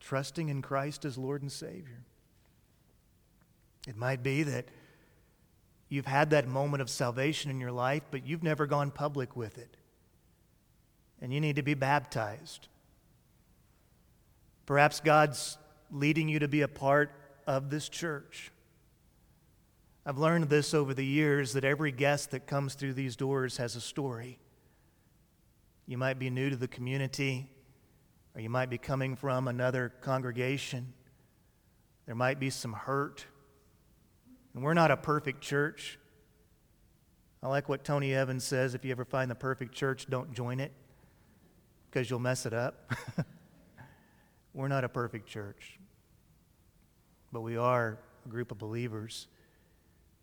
trusting 0.00 0.48
in 0.48 0.62
Christ 0.62 1.04
as 1.04 1.18
Lord 1.18 1.42
and 1.42 1.52
Savior. 1.52 2.04
It 3.86 3.96
might 3.96 4.22
be 4.22 4.42
that 4.42 4.66
you've 5.88 6.06
had 6.06 6.30
that 6.30 6.46
moment 6.46 6.82
of 6.82 6.90
salvation 6.90 7.50
in 7.50 7.60
your 7.60 7.72
life, 7.72 8.02
but 8.10 8.26
you've 8.26 8.42
never 8.42 8.66
gone 8.66 8.90
public 8.90 9.36
with 9.36 9.58
it. 9.58 9.76
And 11.20 11.32
you 11.32 11.40
need 11.40 11.56
to 11.56 11.62
be 11.62 11.74
baptized. 11.74 12.68
Perhaps 14.66 15.00
God's 15.00 15.58
leading 15.90 16.28
you 16.28 16.38
to 16.40 16.48
be 16.48 16.60
a 16.60 16.68
part 16.68 17.10
of 17.46 17.70
this 17.70 17.88
church. 17.88 18.52
I've 20.04 20.18
learned 20.18 20.48
this 20.48 20.74
over 20.74 20.94
the 20.94 21.04
years 21.04 21.52
that 21.54 21.64
every 21.64 21.92
guest 21.92 22.30
that 22.30 22.46
comes 22.46 22.74
through 22.74 22.94
these 22.94 23.16
doors 23.16 23.56
has 23.56 23.76
a 23.76 23.80
story. 23.80 24.38
You 25.86 25.98
might 25.98 26.18
be 26.18 26.30
new 26.30 26.50
to 26.50 26.56
the 26.56 26.68
community, 26.68 27.50
or 28.34 28.40
you 28.40 28.50
might 28.50 28.70
be 28.70 28.78
coming 28.78 29.16
from 29.16 29.48
another 29.48 29.92
congregation. 30.00 30.92
There 32.06 32.14
might 32.14 32.38
be 32.38 32.50
some 32.50 32.72
hurt. 32.72 33.26
And 34.54 34.62
we're 34.62 34.74
not 34.74 34.90
a 34.90 34.96
perfect 34.96 35.40
church. 35.40 35.98
I 37.42 37.48
like 37.48 37.68
what 37.68 37.84
Tony 37.84 38.14
Evans 38.14 38.44
says 38.44 38.74
if 38.74 38.84
you 38.84 38.90
ever 38.90 39.04
find 39.04 39.30
the 39.30 39.36
perfect 39.36 39.74
church, 39.74 40.06
don't 40.08 40.32
join 40.32 40.58
it 40.60 40.72
because 41.90 42.10
you'll 42.10 42.18
mess 42.18 42.46
it 42.46 42.52
up. 42.52 42.92
we're 44.54 44.68
not 44.68 44.84
a 44.84 44.88
perfect 44.88 45.28
church, 45.28 45.78
but 47.32 47.42
we 47.42 47.56
are 47.56 47.98
a 48.26 48.28
group 48.28 48.50
of 48.50 48.58
believers 48.58 49.28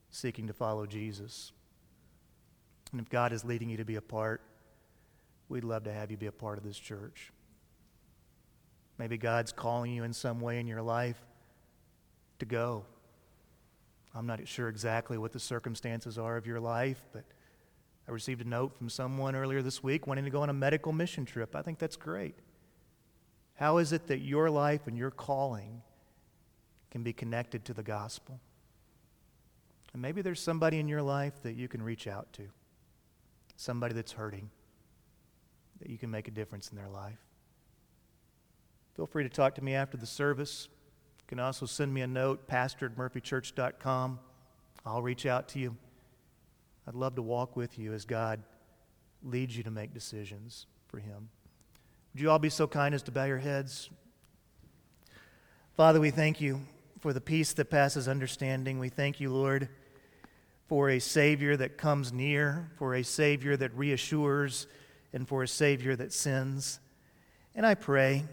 seeking 0.09 0.47
to 0.47 0.53
follow 0.53 0.85
Jesus. 0.85 1.53
And 2.91 3.01
if 3.01 3.09
God 3.09 3.33
is 3.33 3.43
leading 3.43 3.69
you 3.69 3.77
to 3.77 3.85
be 3.85 3.95
a 3.95 4.01
part, 4.01 4.41
we'd 5.49 5.63
love 5.63 5.83
to 5.85 5.93
have 5.93 6.11
you 6.11 6.17
be 6.17 6.27
a 6.27 6.31
part 6.31 6.57
of 6.57 6.63
this 6.63 6.77
church. 6.77 7.31
Maybe 8.97 9.17
God's 9.17 9.51
calling 9.51 9.91
you 9.91 10.03
in 10.03 10.13
some 10.13 10.39
way 10.39 10.59
in 10.59 10.67
your 10.67 10.81
life 10.81 11.21
to 12.39 12.45
go. 12.45 12.85
I'm 14.15 14.25
not 14.25 14.47
sure 14.47 14.69
exactly 14.69 15.17
what 15.17 15.33
the 15.33 15.39
circumstances 15.39 16.17
are 16.17 16.37
of 16.37 16.47
your 16.47 16.61
life, 16.61 17.03
but 17.11 17.25
I 18.07 18.11
received 18.11 18.41
a 18.41 18.47
note 18.47 18.77
from 18.77 18.89
someone 18.89 19.35
earlier 19.35 19.61
this 19.61 19.83
week 19.83 20.07
wanting 20.07 20.23
to 20.23 20.29
go 20.29 20.41
on 20.41 20.49
a 20.49 20.53
medical 20.53 20.93
mission 20.93 21.25
trip. 21.25 21.55
I 21.55 21.61
think 21.61 21.79
that's 21.79 21.97
great. 21.97 22.35
How 23.55 23.77
is 23.77 23.91
it 23.91 24.07
that 24.07 24.19
your 24.19 24.49
life 24.49 24.87
and 24.87 24.97
your 24.97 25.11
calling 25.11 25.81
can 26.91 27.03
be 27.03 27.11
connected 27.11 27.65
to 27.65 27.73
the 27.73 27.83
gospel? 27.83 28.39
And 29.91 30.01
maybe 30.01 30.21
there's 30.21 30.41
somebody 30.41 30.79
in 30.79 30.87
your 30.87 31.01
life 31.01 31.33
that 31.43 31.55
you 31.55 31.67
can 31.67 31.81
reach 31.81 32.07
out 32.07 32.31
to, 32.33 32.43
somebody 33.57 33.93
that's 33.93 34.13
hurting, 34.13 34.49
that 35.81 35.89
you 35.89 35.97
can 35.97 36.11
make 36.11 36.27
a 36.27 36.31
difference 36.31 36.69
in 36.69 36.77
their 36.77 36.89
life. 36.89 37.19
Feel 38.95 39.07
free 39.07 39.23
to 39.23 39.29
talk 39.29 39.55
to 39.55 39.63
me 39.63 39.73
after 39.73 39.97
the 39.97 40.05
service. 40.05 40.69
You 41.25 41.29
can 41.29 41.39
also 41.39 41.65
send 41.65 41.91
me 41.91 42.01
a 42.01 42.07
note, 42.07 42.45
pastor 42.45 42.85
at 42.85 42.95
murphychurch.com. 42.95 44.19
I'll 44.85 45.01
reach 45.01 45.25
out 45.25 45.47
to 45.49 45.59
you. 45.59 45.75
I'd 46.87 46.93
love 46.93 47.15
to 47.15 47.23
walk 47.23 47.55
with 47.55 47.79
you 47.79 47.93
as 47.93 48.05
God 48.05 48.43
leads 49.23 49.57
you 49.57 49.63
to 49.63 49.71
make 49.71 49.91
decisions 49.91 50.67
for 50.87 50.99
Him. 50.99 51.29
Would 52.13 52.21
you 52.21 52.29
all 52.29 52.37
be 52.37 52.51
so 52.51 52.67
kind 52.67 52.93
as 52.93 53.01
to 53.03 53.11
bow 53.11 53.25
your 53.25 53.39
heads? 53.39 53.89
Father, 55.73 55.99
we 55.99 56.11
thank 56.11 56.39
you 56.39 56.61
for 56.99 57.11
the 57.11 57.19
peace 57.19 57.53
that 57.53 57.71
passes 57.71 58.07
understanding. 58.07 58.77
We 58.77 58.89
thank 58.89 59.19
you, 59.19 59.33
Lord, 59.33 59.67
for 60.67 60.91
a 60.91 60.99
Savior 60.99 61.57
that 61.57 61.75
comes 61.75 62.13
near, 62.13 62.69
for 62.77 62.93
a 62.93 63.03
Savior 63.03 63.57
that 63.57 63.75
reassures, 63.75 64.67
and 65.11 65.27
for 65.27 65.41
a 65.41 65.47
Savior 65.47 65.95
that 65.95 66.13
sins. 66.13 66.79
And 67.55 67.65
I 67.65 67.73
pray 67.73 68.25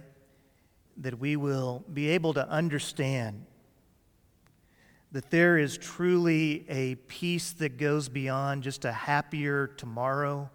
that 0.99 1.19
we 1.19 1.37
will 1.37 1.85
be 1.93 2.11
able 2.11 2.35
to 2.35 2.49
understand 2.49 3.47
that 5.13 5.31
there 5.31 5.59
is 5.59 5.77
truly 5.77 6.65
a 6.69 6.95
peace 6.95 7.53
that 7.53 7.77
goes 7.77 8.09
beyond 8.09 8.63
just 8.63 8.85
a 8.87 8.93
happier 8.93 9.67
tomorrow, 9.67 10.51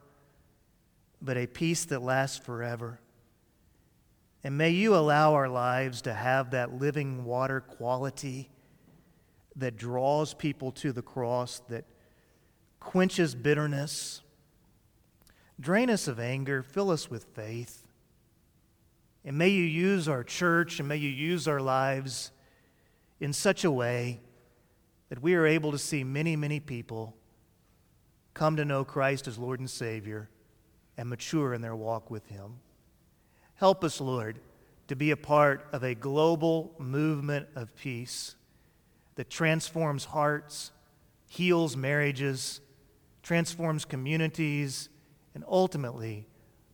but 1.22 1.38
a 1.38 1.46
peace 1.46 1.86
that 1.86 2.02
lasts 2.02 2.38
forever. 2.38 3.00
And 4.44 4.58
may 4.58 4.72
you 4.72 4.96
allow 4.96 5.34
our 5.34 5.50
lives 5.50 6.02
to 6.04 6.14
have 6.14 6.52
that 6.52 6.80
living 6.80 7.24
water 7.24 7.62
quality 7.62 8.50
that 9.56 9.78
draws 9.78 10.34
people 10.34 10.72
to 10.72 10.92
the 10.92 11.02
cross, 11.02 11.62
that 11.70 11.86
quenches 12.80 13.36
bitterness. 13.36 14.22
Drain 15.60 15.90
us 15.90 16.08
of 16.08 16.20
anger, 16.20 16.64
fill 16.64 16.92
us 16.92 17.10
with 17.10 17.26
faith. 17.36 17.87
And 19.28 19.38
may 19.38 19.50
you 19.50 19.66
use 19.66 20.08
our 20.08 20.24
church 20.24 20.80
and 20.80 20.88
may 20.88 20.96
you 20.96 21.10
use 21.10 21.50
our 21.50 21.60
lives 21.60 22.32
in 23.20 23.34
such 23.34 23.66
a 23.66 23.70
way 23.70 24.22
that 25.10 25.22
we 25.22 25.36
are 25.36 25.46
able 25.46 25.74
to 25.74 25.78
see 25.78 26.06
many, 26.06 26.38
many 26.38 26.62
people 26.62 27.14
come 28.34 28.56
to 28.56 28.64
know 28.64 28.86
Christ 28.86 29.28
as 29.28 29.38
Lord 29.38 29.60
and 29.60 29.70
Savior 29.70 30.30
and 30.96 31.10
mature 31.10 31.54
in 31.54 31.62
their 31.62 31.76
walk 31.76 32.10
with 32.10 32.26
Him. 32.28 32.60
Help 33.56 33.84
us, 33.84 34.00
Lord, 34.00 34.40
to 34.88 34.96
be 34.96 35.12
a 35.12 35.18
part 35.18 35.68
of 35.74 35.84
a 35.84 35.94
global 35.94 36.74
movement 36.80 37.50
of 37.54 37.76
peace 37.76 38.38
that 39.16 39.30
transforms 39.30 40.06
hearts, 40.06 40.72
heals 41.28 41.76
marriages, 41.76 42.62
transforms 43.24 43.84
communities, 43.84 44.88
and 45.36 45.44
ultimately 45.50 46.28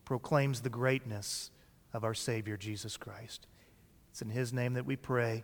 proclaims 0.05 0.61
the 0.61 0.69
greatness 0.69 1.49
of 1.93 2.03
our 2.03 2.13
Savior, 2.13 2.57
Jesus 2.57 2.97
Christ. 2.97 3.47
It's 4.11 4.21
in 4.21 4.29
His 4.29 4.53
name 4.53 4.73
that 4.73 4.85
we 4.85 4.95
pray 4.95 5.43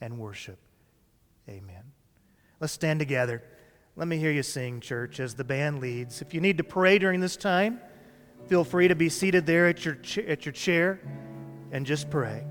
and 0.00 0.18
worship. 0.18 0.58
Amen. 1.48 1.92
Let's 2.60 2.72
stand 2.72 2.98
together. 2.98 3.42
Let 3.96 4.08
me 4.08 4.18
hear 4.18 4.30
you 4.30 4.42
sing, 4.42 4.80
church, 4.80 5.18
as 5.18 5.34
the 5.34 5.44
band 5.44 5.80
leads. 5.80 6.22
If 6.22 6.34
you 6.34 6.40
need 6.40 6.58
to 6.58 6.64
pray 6.64 6.98
during 6.98 7.20
this 7.20 7.36
time, 7.36 7.80
feel 8.46 8.64
free 8.64 8.88
to 8.88 8.94
be 8.94 9.08
seated 9.08 9.46
there 9.46 9.66
at 9.66 9.84
your, 9.84 9.96
ch- 9.96 10.18
at 10.18 10.44
your 10.44 10.52
chair 10.52 11.00
and 11.72 11.84
just 11.84 12.10
pray. 12.10 12.44